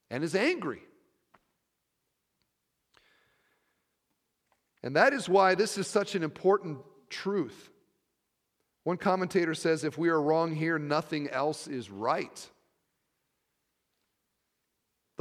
[0.10, 0.82] and is angry.
[4.84, 7.70] And that is why this is such an important truth.
[8.84, 12.50] One commentator says if we are wrong here, nothing else is right.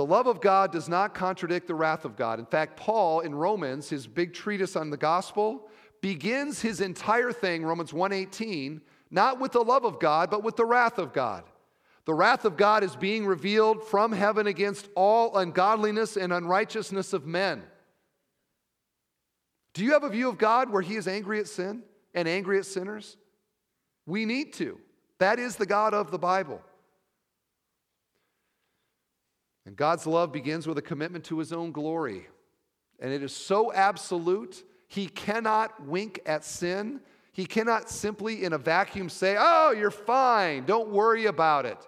[0.01, 2.39] The love of God does not contradict the wrath of God.
[2.39, 5.69] In fact, Paul in Romans, his big treatise on the gospel,
[6.01, 10.65] begins his entire thing, Romans 1:18, not with the love of God, but with the
[10.65, 11.45] wrath of God.
[12.07, 17.27] The wrath of God is being revealed from heaven against all ungodliness and unrighteousness of
[17.27, 17.63] men.
[19.75, 21.83] Do you have a view of God where He is angry at sin
[22.15, 23.19] and angry at sinners?
[24.07, 24.81] We need to.
[25.19, 26.63] That is the God of the Bible.
[29.71, 32.27] And God's love begins with a commitment to his own glory.
[32.99, 36.99] And it is so absolute, he cannot wink at sin.
[37.31, 41.79] He cannot simply, in a vacuum, say, Oh, you're fine, don't worry about it.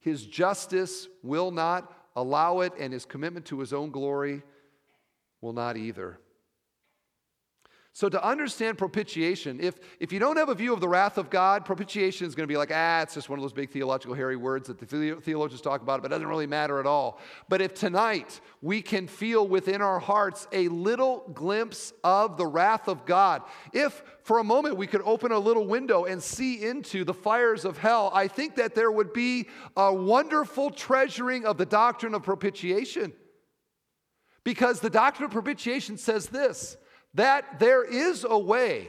[0.00, 4.42] His justice will not allow it, and his commitment to his own glory
[5.40, 6.18] will not either.
[7.96, 11.30] So, to understand propitiation, if, if you don't have a view of the wrath of
[11.30, 14.16] God, propitiation is going to be like, ah, it's just one of those big theological,
[14.16, 17.20] hairy words that the theologians talk about, but it doesn't really matter at all.
[17.48, 22.88] But if tonight we can feel within our hearts a little glimpse of the wrath
[22.88, 27.04] of God, if for a moment we could open a little window and see into
[27.04, 31.66] the fires of hell, I think that there would be a wonderful treasuring of the
[31.66, 33.12] doctrine of propitiation.
[34.42, 36.76] Because the doctrine of propitiation says this
[37.14, 38.88] that there is a way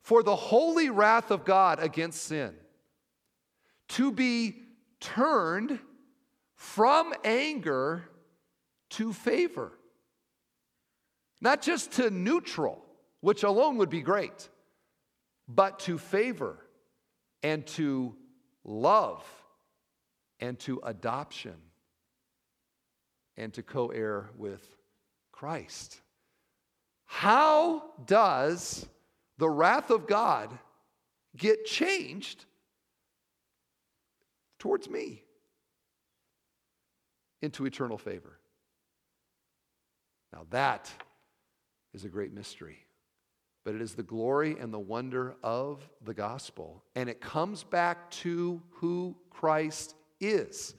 [0.00, 2.54] for the holy wrath of God against sin
[3.88, 4.62] to be
[5.00, 5.78] turned
[6.54, 8.08] from anger
[8.90, 9.72] to favor.
[11.40, 12.82] Not just to neutral,
[13.20, 14.48] which alone would be great,
[15.48, 16.58] but to favor
[17.42, 18.14] and to
[18.64, 19.24] love
[20.40, 21.56] and to adoption
[23.36, 24.64] and to co heir with
[25.32, 26.00] Christ.
[27.06, 28.86] How does
[29.38, 30.50] the wrath of God
[31.36, 32.44] get changed
[34.58, 35.22] towards me
[37.42, 38.38] into eternal favor?
[40.32, 40.90] Now, that
[41.94, 42.84] is a great mystery,
[43.64, 46.84] but it is the glory and the wonder of the gospel.
[46.94, 50.74] And it comes back to who Christ is.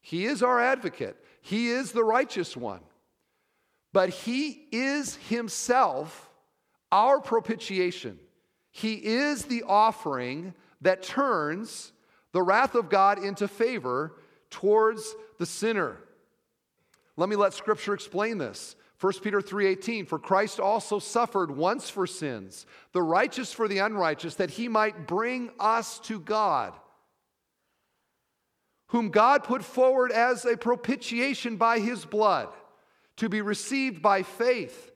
[0.00, 2.80] He is our advocate, He is the righteous one.
[3.92, 6.30] But he is himself
[6.90, 8.18] our propitiation.
[8.70, 11.92] He is the offering that turns
[12.32, 14.14] the wrath of God into favor
[14.50, 15.98] towards the sinner.
[17.16, 18.76] Let me let scripture explain this.
[18.98, 24.36] 1 Peter 3:18 For Christ also suffered once for sins, the righteous for the unrighteous,
[24.36, 26.72] that he might bring us to God,
[28.88, 32.48] whom God put forward as a propitiation by his blood
[33.16, 34.90] to be received by faith.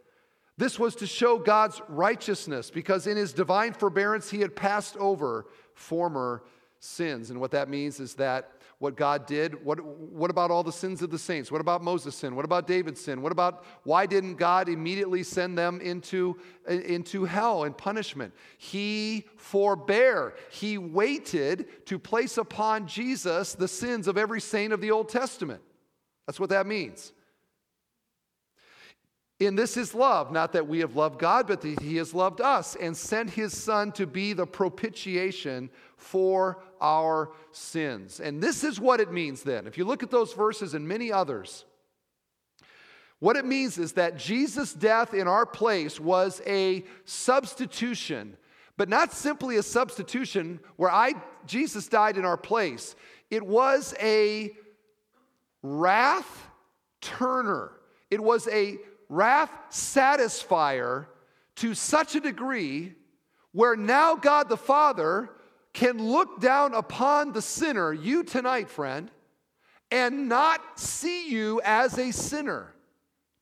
[0.58, 5.46] This was to show God's righteousness because in his divine forbearance he had passed over
[5.74, 6.42] former
[6.78, 7.30] sins.
[7.30, 11.00] And what that means is that what God did, what, what about all the sins
[11.00, 11.50] of the saints?
[11.50, 12.36] What about Moses' sin?
[12.36, 13.22] What about David's sin?
[13.22, 18.34] What about why didn't God immediately send them into, into hell and punishment?
[18.58, 24.90] He forbore, he waited to place upon Jesus the sins of every saint of the
[24.90, 25.62] Old Testament.
[26.26, 27.12] That's what that means.
[29.38, 32.40] In this is love, not that we have loved God, but that He has loved
[32.40, 35.68] us and sent His Son to be the propitiation
[35.98, 38.18] for our sins.
[38.18, 39.66] And this is what it means then.
[39.66, 41.66] If you look at those verses and many others,
[43.18, 48.38] what it means is that Jesus' death in our place was a substitution,
[48.78, 51.14] but not simply a substitution where I
[51.46, 52.94] Jesus died in our place.
[53.30, 54.52] It was a
[55.62, 56.48] wrath
[57.00, 57.72] turner.
[58.10, 61.06] It was a wrath satisfier
[61.56, 62.94] to such a degree
[63.52, 65.30] where now God the Father
[65.72, 69.10] can look down upon the sinner, you tonight, friend,
[69.90, 72.72] and not see you as a sinner.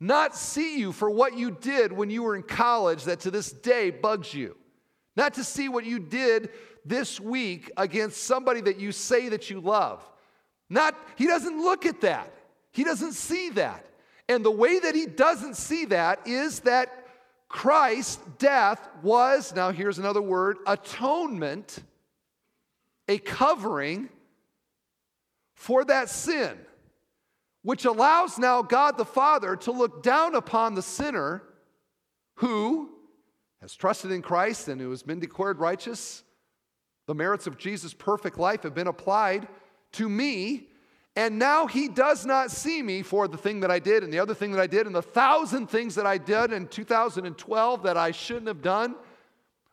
[0.01, 3.53] Not see you for what you did when you were in college that to this
[3.53, 4.57] day bugs you.
[5.17, 6.51] Not to see what you did
[6.85, 10.07] this week against somebody that you say that you love.
[10.69, 12.33] Not he doesn't look at that.
[12.73, 13.87] He doesn't see that.
[14.29, 17.07] And the way that he doesn't see that is that
[17.49, 21.79] Christ's death was, now here's another word, atonement,
[23.07, 24.09] a covering
[25.55, 26.59] for that sin,
[27.63, 31.43] which allows now God the Father to look down upon the sinner
[32.37, 32.91] who
[33.61, 36.25] has trusted in Christ and who has been declared righteous.
[37.07, 39.47] The merits of Jesus' perfect life have been applied
[39.93, 40.69] to me
[41.17, 44.19] and now he does not see me for the thing that I did and the
[44.19, 47.97] other thing that I did and the thousand things that I did in 2012 that
[47.97, 48.97] I shouldn't have done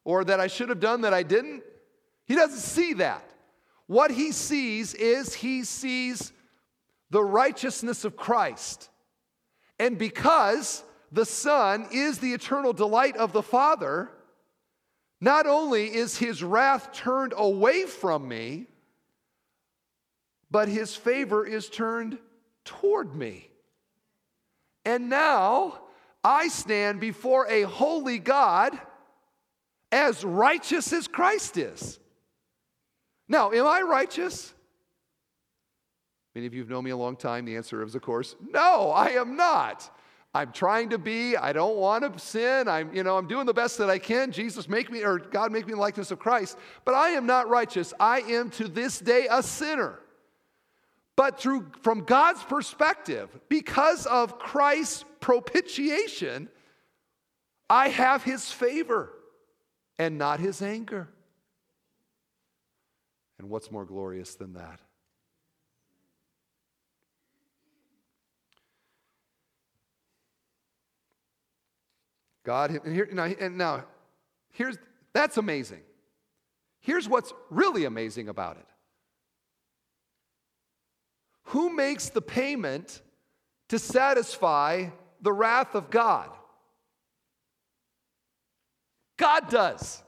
[0.03, 1.63] or that I should have done that I didn't.
[2.25, 3.27] He doesn't see that.
[3.87, 6.31] What he sees is he sees
[7.09, 8.89] the righteousness of Christ.
[9.79, 14.11] And because the Son is the eternal delight of the Father,
[15.19, 18.67] not only is his wrath turned away from me,
[20.52, 22.18] but his favor is turned
[22.66, 23.49] toward me.
[24.86, 25.80] And now
[26.24, 28.78] I stand before a holy God
[29.91, 31.99] as righteous as Christ is.
[33.28, 34.54] Now, am I righteous?
[36.36, 37.45] Many of you have known me a long time.
[37.45, 39.89] The answer is, of course, no, I am not.
[40.34, 41.36] I'm trying to be.
[41.36, 42.70] I don't want to sin.
[42.70, 44.32] I'm, you know, I'm doing the best that I can.
[44.32, 46.58] Jesus, make me, or God, make me the likeness of Christ.
[46.86, 47.93] But I am not righteous.
[47.99, 50.01] I am to this day a sinner.
[51.16, 56.49] But through, from God's perspective, because of Christ's propitiation,
[57.70, 59.14] I have his favor
[59.97, 61.09] and not his anger.
[63.38, 64.80] And what's more glorious than that?
[72.43, 73.07] God, and, here,
[73.39, 73.84] and now,
[74.51, 74.78] here's,
[75.14, 75.82] that's amazing.
[76.80, 78.66] Here's what's really amazing about it.
[81.52, 83.02] Who makes the payment
[83.68, 84.88] to satisfy
[85.22, 86.30] the wrath of God?
[89.18, 90.02] God does.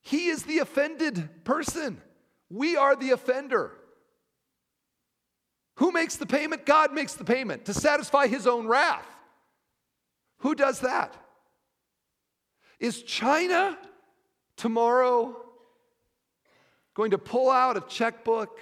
[0.00, 2.00] He is the offended person.
[2.48, 3.72] We are the offender.
[5.74, 6.64] Who makes the payment?
[6.64, 9.06] God makes the payment to satisfy his own wrath.
[10.38, 11.14] Who does that?
[12.80, 13.76] Is China
[14.56, 15.36] tomorrow
[16.94, 18.58] going to pull out a checkbook?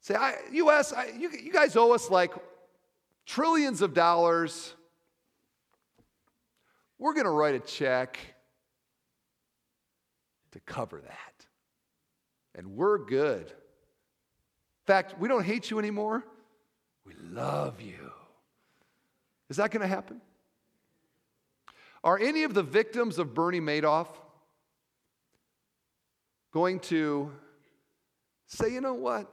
[0.00, 2.32] Say, I, US, I, you, you guys owe us like
[3.26, 4.74] trillions of dollars.
[6.98, 8.18] We're going to write a check
[10.52, 11.46] to cover that.
[12.54, 13.46] And we're good.
[13.46, 16.24] In fact, we don't hate you anymore.
[17.04, 18.10] We love you.
[19.48, 20.20] Is that going to happen?
[22.02, 24.08] Are any of the victims of Bernie Madoff
[26.52, 27.30] going to
[28.46, 29.30] say, you know what?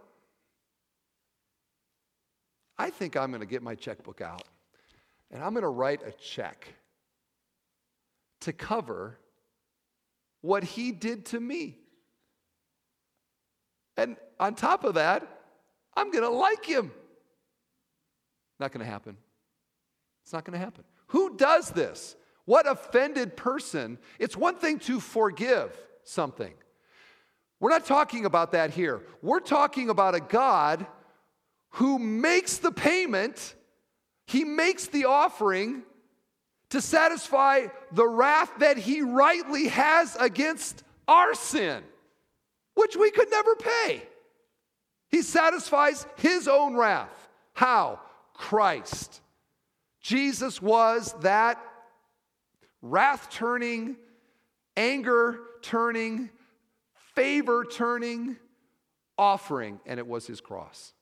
[2.78, 4.43] I think I'm going to get my checkbook out
[5.32, 6.67] and I'm going to write a check
[8.41, 9.17] to cover
[10.41, 11.78] what he did to me.
[13.97, 15.28] And on top of that,
[15.95, 16.91] I'm going to like him.
[18.59, 19.17] Not going to happen.
[20.23, 20.84] It's not going to happen.
[21.07, 22.15] Who does this?
[22.45, 23.97] What offended person?
[24.19, 26.53] It's one thing to forgive something.
[27.59, 29.01] We're not talking about that here.
[29.21, 30.86] We're talking about a God
[31.78, 33.53] who makes the payment,
[34.25, 35.84] he makes the offering
[36.71, 41.84] to satisfy the wrath that he rightly has against our sin,
[42.73, 44.01] which we could never pay.
[45.09, 47.30] He satisfies his own wrath.
[47.53, 47.99] How?
[48.34, 49.21] Christ.
[50.01, 51.63] Jesus was that
[52.82, 53.97] wrath turning,
[54.75, 56.32] anger turning,
[57.13, 58.36] favor turning
[59.15, 60.93] offering, and it was his cross.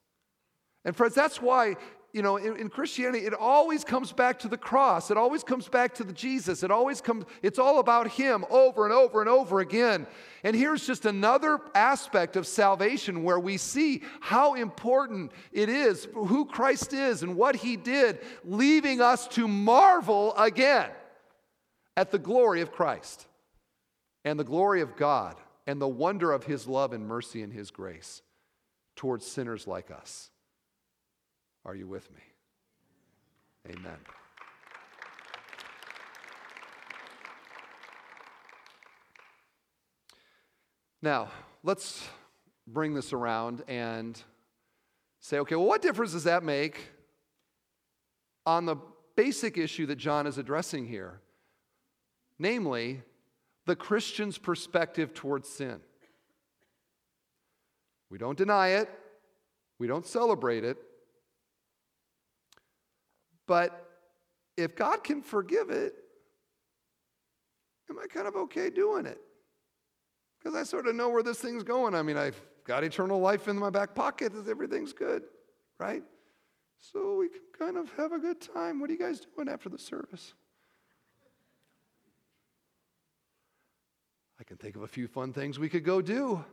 [0.86, 1.76] And friends, that's why
[2.16, 5.12] you know, in, in, Christianity, it always comes back to the cross.
[5.12, 6.64] It always comes back to the Jesus.
[6.64, 10.08] It always comes, it's all about Him over and over and over again.
[10.46, 16.46] And here's just another aspect of salvation where we see how important it is, who
[16.46, 20.92] Christ is and what He did, leaving us to marvel again
[21.98, 23.28] at the glory of Christ
[24.24, 25.36] and the glory of God
[25.68, 28.22] and the wonder of His love and mercy and His grace
[28.96, 30.32] towards sinners like us.
[31.66, 32.22] Are you with me?
[33.72, 33.98] Amen.
[41.02, 41.30] Now,
[41.64, 42.08] let's
[42.68, 44.22] bring this around and
[45.20, 46.80] say, okay, well, what difference does that make
[48.46, 48.76] on the
[49.16, 51.20] basic issue that John is addressing here?
[52.38, 53.02] Namely,
[53.66, 55.80] the Christian's perspective towards sin.
[58.12, 58.90] We don't deny it,
[59.80, 60.78] we don't celebrate it,
[63.48, 63.90] but
[64.58, 65.94] if God can forgive it,
[67.90, 69.20] am I kind of okay doing it?
[70.40, 71.96] Because I sort of know where this thing's going.
[71.96, 75.24] I mean, I've got eternal life in my back pocket, everything's good,
[75.80, 76.04] right?
[76.80, 78.80] So we can kind of have a good time.
[78.80, 80.34] What are you guys doing after the service?
[84.40, 86.44] I can think of a few fun things we could go do.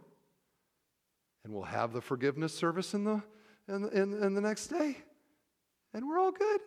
[1.45, 3.23] And we'll have the forgiveness service in the,
[3.69, 4.99] in, in, in the next day.
[5.93, 6.61] And we're all good.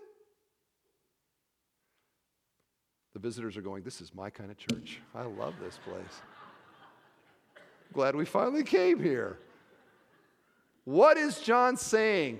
[3.16, 4.99] The visitors are going, This is my kind of church.
[5.16, 6.22] I love this place.
[7.93, 9.39] Glad we finally came here.
[10.84, 12.39] What is John saying?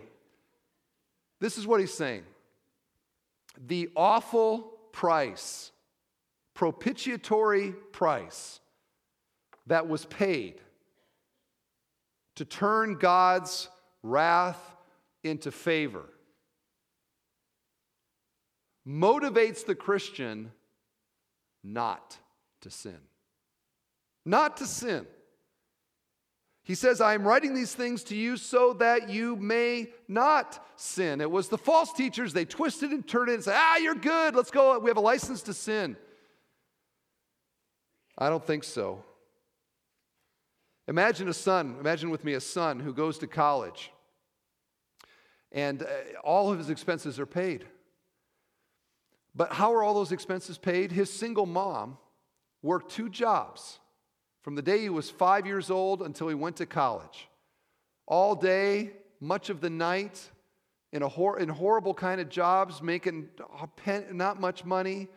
[1.39, 2.23] This is what he's saying.
[3.65, 5.71] The awful price,
[6.53, 8.59] propitiatory price
[9.67, 10.55] that was paid
[12.36, 13.69] to turn God's
[14.03, 14.59] wrath
[15.23, 16.03] into favor
[18.86, 20.51] motivates the Christian
[21.66, 22.18] not
[22.61, 22.99] to sin.
[24.26, 25.05] Not to sin.
[26.63, 31.22] He says, I am writing these things to you so that you may not sin.
[31.22, 34.36] It was the false teachers, they twisted and turned it and said, Ah, you're good,
[34.36, 35.95] let's go, we have a license to sin.
[38.18, 39.03] I don't think so.
[40.88, 43.91] Imagine a son, imagine with me a son who goes to college
[45.51, 45.88] and uh,
[46.24, 47.66] all of his expenses are paid.
[49.36, 50.91] But how are all those expenses paid?
[50.91, 51.97] His single mom
[52.61, 53.79] worked two jobs
[54.41, 57.27] from the day he was five years old until he went to college.
[58.05, 60.29] All day, much of the night,
[60.93, 63.27] in, a hor- in horrible kind of jobs, making
[63.75, 65.07] pen- not much money,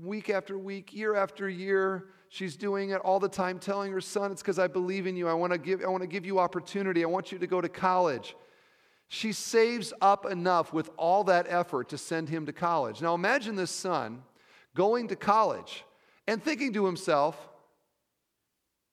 [0.00, 2.08] week after week, year after year.
[2.28, 5.26] She's doing it all the time, telling her son, It's because I believe in you.
[5.26, 7.02] I want to give, I want to give you opportunity.
[7.02, 8.36] I want you to go to college.
[9.08, 13.00] She saves up enough with all that effort to send him to college.
[13.00, 14.22] Now imagine this son
[14.74, 15.84] going to college
[16.26, 17.36] and thinking to himself,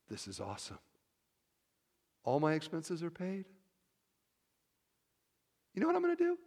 [0.08, 0.78] this is awesome.
[2.24, 3.46] All my expenses are paid.
[5.74, 6.38] You know what I'm going to do?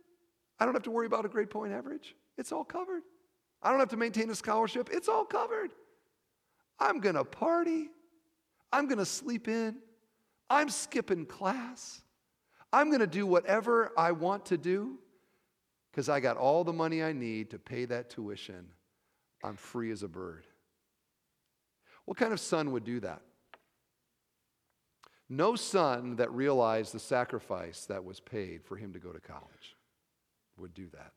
[0.59, 2.15] I don't have to worry about a grade point average.
[2.37, 3.01] It's all covered.
[3.61, 4.89] I don't have to maintain a scholarship.
[4.91, 5.71] It's all covered.
[6.79, 7.89] I'm going to party.
[8.71, 9.77] I'm going to sleep in.
[10.49, 12.01] I'm skipping class.
[12.75, 14.97] I'm going to do whatever I want to do
[15.91, 18.67] because I got all the money I need to pay that tuition.
[19.41, 20.45] I'm free as a bird.
[22.03, 23.21] What kind of son would do that?
[25.29, 29.77] No son that realized the sacrifice that was paid for him to go to college
[30.57, 31.13] would do that.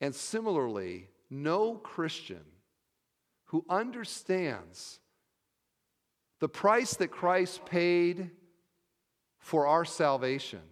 [0.00, 2.44] And similarly, no Christian
[3.44, 5.00] who understands
[6.40, 8.30] the price that Christ paid
[9.42, 10.62] for our salvation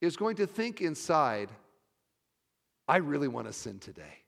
[0.00, 1.48] is going to think inside,
[2.88, 4.18] I really want to sin today.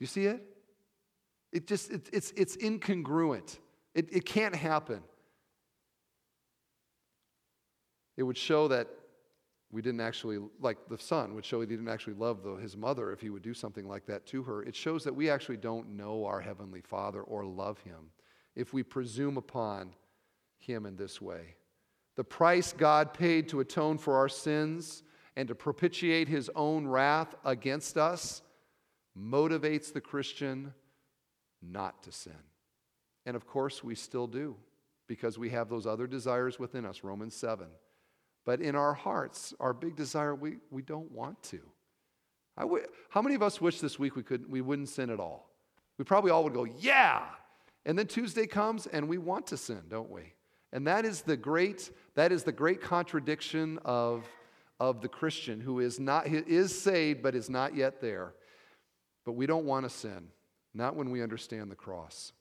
[0.00, 0.42] You see it?
[1.52, 3.58] It just, it, it's, it's incongruent.
[3.94, 5.00] It, it can't happen.
[8.16, 8.88] It would show that
[9.70, 13.12] we didn't actually, like the son would show he didn't actually love the, his mother
[13.12, 14.64] if he would do something like that to her.
[14.64, 18.10] It shows that we actually don't know our Heavenly Father or love him
[18.56, 19.94] if we presume upon
[20.62, 21.56] him in this way.
[22.16, 25.02] The price God paid to atone for our sins
[25.36, 28.42] and to propitiate his own wrath against us
[29.18, 30.74] motivates the Christian
[31.62, 32.32] not to sin.
[33.24, 34.56] And of course, we still do
[35.06, 37.66] because we have those other desires within us, Romans 7.
[38.44, 41.60] But in our hearts, our big desire, we, we don't want to.
[42.56, 45.20] I w- how many of us wish this week we, could, we wouldn't sin at
[45.20, 45.50] all?
[45.98, 47.22] We probably all would go, yeah.
[47.86, 50.32] And then Tuesday comes and we want to sin, don't we?
[50.72, 54.24] And that is the great, that is the great contradiction of,
[54.80, 58.34] of the Christian who is, not, is saved but is not yet there.
[59.24, 60.28] But we don't want to sin,
[60.74, 62.32] not when we understand the cross.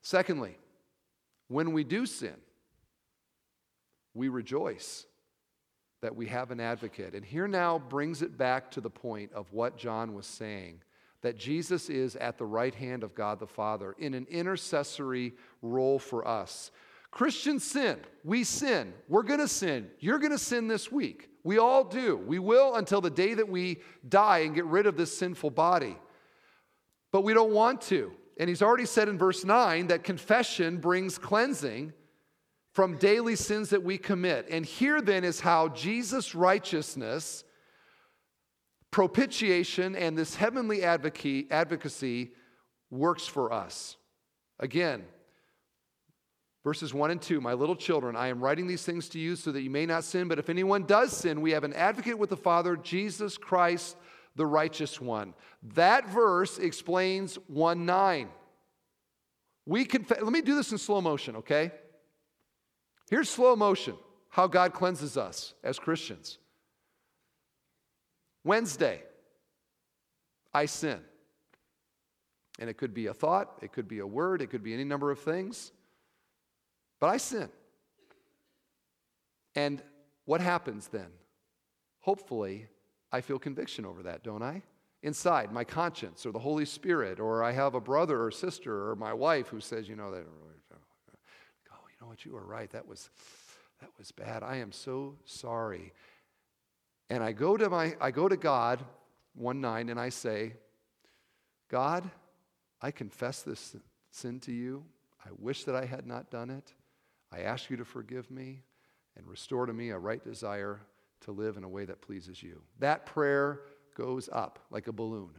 [0.00, 0.56] Secondly,
[1.48, 2.36] when we do sin,
[4.14, 5.06] we rejoice
[6.00, 7.14] that we have an advocate.
[7.14, 10.80] And here now brings it back to the point of what John was saying
[11.22, 15.98] that Jesus is at the right hand of God the Father in an intercessory role
[15.98, 16.70] for us.
[17.10, 17.98] Christians sin.
[18.24, 18.92] We sin.
[19.08, 19.90] We're going to sin.
[20.00, 21.28] You're going to sin this week.
[21.44, 22.16] We all do.
[22.16, 25.96] We will until the day that we die and get rid of this sinful body.
[27.12, 28.12] But we don't want to.
[28.38, 31.92] And he's already said in verse 9 that confession brings cleansing
[32.72, 34.46] from daily sins that we commit.
[34.50, 37.44] And here then is how Jesus' righteousness,
[38.92, 42.30] propitiation, and this heavenly advocacy
[42.90, 43.96] works for us.
[44.60, 45.02] Again,
[46.62, 49.50] verses 1 and 2 My little children, I am writing these things to you so
[49.50, 52.30] that you may not sin, but if anyone does sin, we have an advocate with
[52.30, 53.96] the Father, Jesus Christ
[54.36, 55.34] the righteous one.
[55.74, 58.28] That verse explains 1 9.
[59.66, 61.72] We conf- let me do this in slow motion, okay?
[63.10, 63.94] Here's slow motion
[64.28, 66.38] how God cleanses us as Christians.
[68.44, 69.02] Wednesday,
[70.52, 71.00] I sin.
[72.58, 74.84] And it could be a thought, it could be a word, it could be any
[74.84, 75.72] number of things.
[77.00, 77.48] But I sin.
[79.54, 79.82] And
[80.24, 81.08] what happens then?
[82.00, 82.68] Hopefully,
[83.10, 84.62] I feel conviction over that, don't I?
[85.02, 88.96] Inside, my conscience or the Holy Spirit, or I have a brother or sister or
[88.96, 90.24] my wife who says, you know, that,
[90.72, 90.76] oh,
[91.88, 92.70] you know what, you were right.
[92.70, 93.10] That was,
[93.80, 94.42] that was bad.
[94.42, 95.92] I am so sorry.
[97.12, 98.82] And I go to my, I go to God
[99.34, 100.54] one night and I say,
[101.70, 102.10] God,
[102.80, 103.76] I confess this
[104.10, 104.82] sin to you.
[105.22, 106.72] I wish that I had not done it.
[107.30, 108.62] I ask you to forgive me
[109.14, 110.80] and restore to me a right desire
[111.20, 112.62] to live in a way that pleases you.
[112.78, 113.60] That prayer
[113.94, 115.32] goes up like a balloon.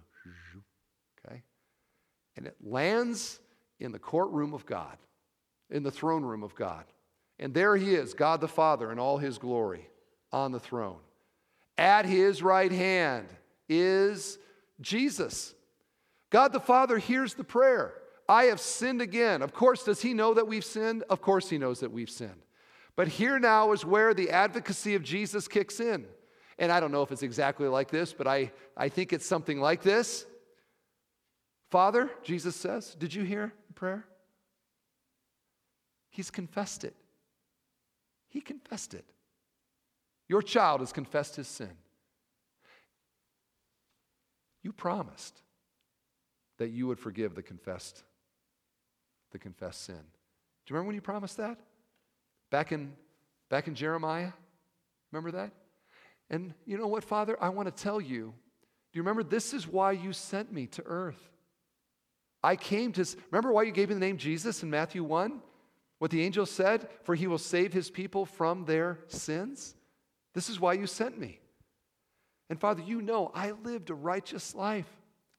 [1.26, 1.42] Okay?
[2.38, 3.40] And it lands
[3.80, 4.98] in the courtroom of God,
[5.72, 6.86] in the throne room of God.
[7.40, 9.90] And there he is, God the Father in all his glory
[10.32, 11.00] on the throne.
[11.78, 13.28] At his right hand
[13.68, 14.38] is
[14.82, 15.54] Jesus.
[16.30, 17.94] God the Father hears the prayer.
[18.28, 19.42] I have sinned again.
[19.42, 21.04] Of course, does he know that we've sinned?
[21.10, 22.42] Of course, he knows that we've sinned.
[22.96, 26.06] But here now is where the advocacy of Jesus kicks in.
[26.60, 29.60] And I don't know if it's exactly like this, but I, I think it's something
[29.60, 30.26] like this.
[31.72, 34.06] Father, Jesus says, did you hear the prayer?
[36.12, 36.96] He's confessed it.
[38.30, 39.06] He confessed it.
[40.28, 41.72] Your child has confessed his sin.
[44.62, 45.42] You promised
[46.58, 48.04] that you would forgive the confessed
[49.32, 49.96] the confessed sin.
[49.96, 51.58] Do you remember when you promised that?
[52.52, 52.94] Back in
[53.50, 54.32] back in Jeremiah?
[55.12, 55.52] Remember that?
[56.30, 57.38] And you know what, Father?
[57.42, 58.34] I want to tell you.
[58.92, 61.30] Do you remember this is why you sent me to earth?
[62.44, 65.42] I came to remember why you gave me the name Jesus in Matthew 1?
[65.98, 69.76] What the angel said, for he will save his people from their sins.
[70.34, 71.40] This is why you sent me.
[72.50, 74.90] And Father, you know I lived a righteous life.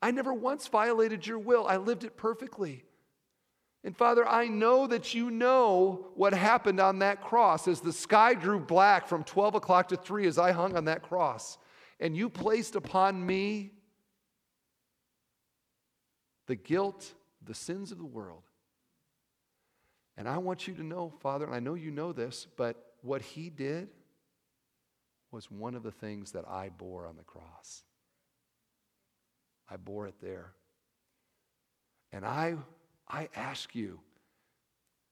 [0.00, 2.84] I never once violated your will, I lived it perfectly.
[3.84, 8.32] And Father, I know that you know what happened on that cross as the sky
[8.32, 11.58] grew black from 12 o'clock to 3 as I hung on that cross.
[12.00, 13.72] And you placed upon me
[16.46, 17.12] the guilt,
[17.44, 18.42] the sins of the world.
[20.16, 23.20] And I want you to know, Father, and I know you know this, but what
[23.20, 23.88] he did
[25.34, 27.82] was one of the things that I bore on the cross.
[29.68, 30.52] I bore it there.
[32.12, 32.54] And I,
[33.08, 33.98] I ask you,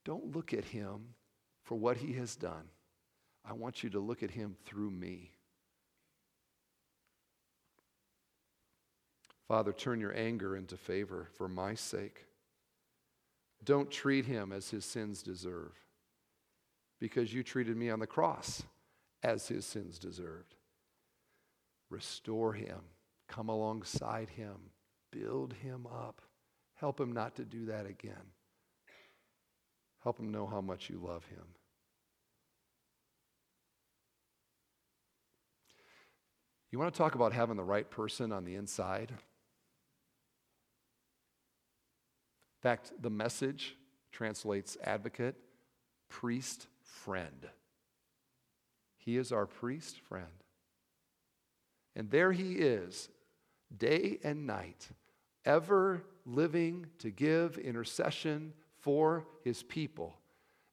[0.05, 1.15] don't look at him
[1.65, 2.69] for what he has done.
[3.45, 5.33] I want you to look at him through me.
[9.49, 12.27] Father, turn your anger into favor for my sake.
[13.65, 15.73] Don't treat him as his sins deserve,
[17.01, 18.63] because you treated me on the cross
[19.23, 20.55] as his sins deserved.
[21.91, 22.81] Restore him,
[23.29, 24.71] come alongside him,
[25.11, 26.23] build him up.
[26.75, 28.33] Help him not to do that again.
[30.03, 31.45] Help him know how much you love him.
[36.73, 39.11] You want to talk about having the right person on the inside?
[39.11, 39.17] In
[42.63, 43.77] fact, the message
[44.11, 45.37] translates advocate,
[46.09, 47.47] priest, friend.
[49.05, 50.27] He is our priest friend.
[51.97, 53.09] And there he is,
[53.77, 54.89] day and night,
[55.45, 60.15] ever living to give intercession for his people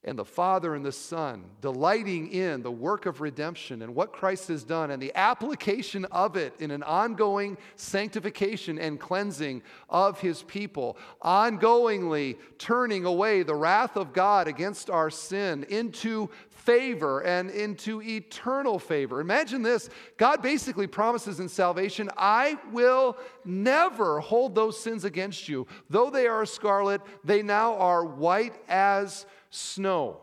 [0.06, 4.48] and the Father and the Son, delighting in the work of redemption and what Christ
[4.48, 10.44] has done and the application of it in an ongoing sanctification and cleansing of his
[10.44, 18.02] people, ongoingly turning away the wrath of God against our sin into favor and into
[18.02, 19.20] eternal favor.
[19.20, 25.68] Imagine this God basically promises in salvation, I will never hold those sins against you.
[25.90, 30.22] Though they are scarlet, they now are white as snow.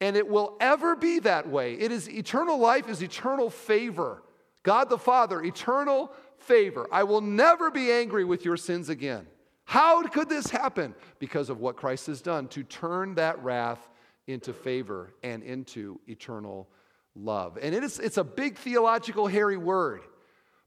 [0.00, 1.74] And it will ever be that way.
[1.74, 4.22] It is eternal life is eternal favor.
[4.62, 6.86] God the Father, eternal favor.
[6.92, 9.26] I will never be angry with your sins again.
[9.64, 10.94] How could this happen?
[11.18, 13.88] Because of what Christ has done to turn that wrath
[14.26, 16.68] into favor and into eternal
[17.14, 17.58] love.
[17.60, 20.02] And it is, it's a big theological, hairy word,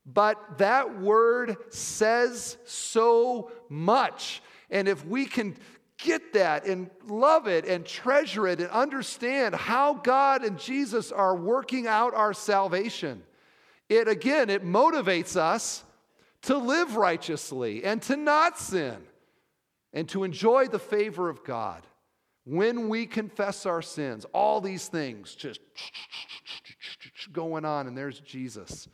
[0.05, 4.41] but that word says so much.
[4.69, 5.55] And if we can
[5.99, 11.35] get that and love it and treasure it and understand how God and Jesus are
[11.35, 13.21] working out our salvation.
[13.89, 15.83] It again, it motivates us
[16.43, 18.97] to live righteously and to not sin
[19.93, 21.85] and to enjoy the favor of God.
[22.45, 25.59] When we confess our sins, all these things just
[27.31, 28.87] going on, and there's Jesus,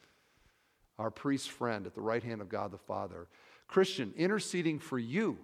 [0.97, 3.27] our priest friend at the right hand of God the Father.
[3.67, 5.37] Christian, interceding for you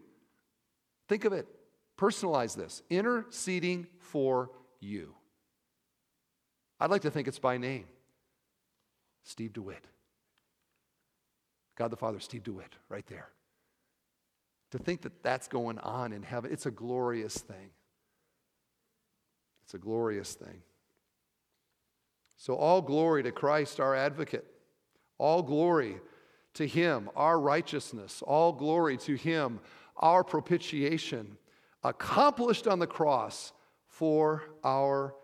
[1.12, 1.46] Think of it,
[2.00, 4.50] personalize this interceding for
[4.80, 5.14] you.
[6.80, 7.84] I'd like to think it's by name
[9.26, 9.84] Steve DeWitt.
[11.78, 13.28] God the Father, Steve DeWitt, right there.
[14.72, 17.72] To think that that's going on in heaven, it's a glorious thing.
[19.66, 20.62] It's a glorious thing.
[22.38, 24.46] So, all glory to Christ, our advocate.
[25.18, 25.98] All glory
[26.54, 28.24] to Him, our righteousness.
[28.26, 29.60] All glory to Him,
[29.98, 31.38] our propitiation
[31.84, 33.54] accomplished on the cross
[33.88, 35.16] for our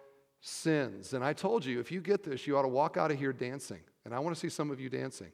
[0.42, 1.14] sins.
[1.14, 3.34] And I told you, if you get this, you ought to walk out of here
[3.34, 3.80] dancing.
[4.06, 5.32] And I want to see some of you dancing,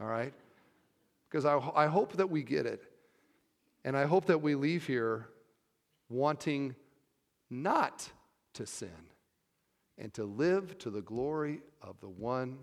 [0.00, 0.32] all right?
[1.28, 2.82] Because I, I hope that we get it.
[3.84, 5.28] And I hope that we leave here
[6.08, 6.74] wanting
[7.50, 8.08] not
[8.54, 8.88] to sin
[9.98, 12.58] and to live to the glory of the one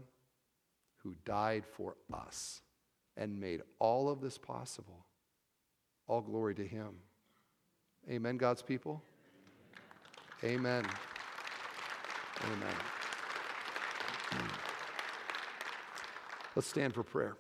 [0.97, 2.61] who died for us
[3.17, 5.05] and made all of this possible.
[6.11, 6.89] All glory to him.
[8.09, 9.01] Amen, God's people.
[10.43, 10.85] Amen.
[12.43, 12.75] Amen.
[16.53, 17.37] Let's stand for prayer.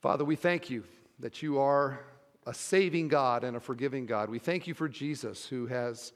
[0.00, 0.84] Father, we thank you
[1.18, 2.00] that you are
[2.46, 4.30] a saving God and a forgiving God.
[4.30, 6.14] We thank you for Jesus who has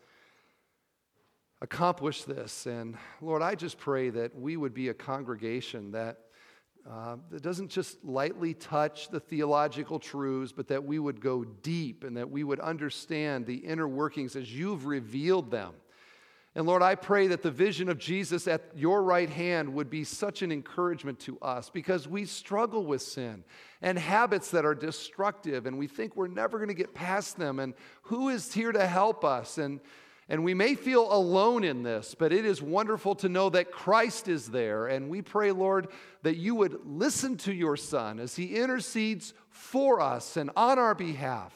[1.61, 2.65] accomplished this.
[2.65, 6.17] And Lord, I just pray that we would be a congregation that,
[6.87, 12.05] Um, that doesn't just lightly touch the theological truths, but that we would go deep
[12.05, 15.73] and that we would understand the inner workings as you've revealed them.
[16.55, 20.05] And Lord, I pray that the vision of Jesus at your right hand would be
[20.05, 23.45] such an encouragement to us because we struggle with sin
[23.83, 27.59] and habits that are destructive and we think we're never going to get past them.
[27.59, 29.59] And who is here to help us?
[29.59, 29.81] And,
[30.29, 34.27] and we may feel alone in this, but it is wonderful to know that Christ
[34.29, 34.87] is there.
[34.87, 35.89] And we pray, Lord,
[36.23, 40.95] that you would listen to your Son as he intercedes for us and on our
[40.95, 41.53] behalf,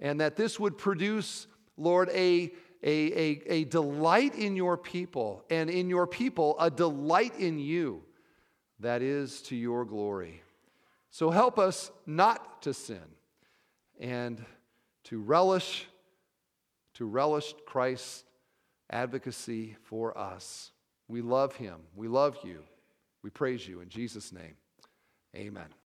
[0.00, 1.46] and that this would produce,
[1.76, 7.38] Lord, a a, a, a delight in your people, and in your people, a delight
[7.38, 8.02] in you
[8.80, 10.42] that is to your glory.
[11.10, 13.02] So help us not to sin
[14.00, 14.44] and
[15.04, 15.86] to relish
[16.94, 18.24] to relish Christ's
[18.90, 20.72] advocacy for us.
[21.08, 21.76] We love him.
[21.94, 22.60] We love you.
[23.22, 24.56] We praise you in Jesus name.
[25.34, 25.72] Amen.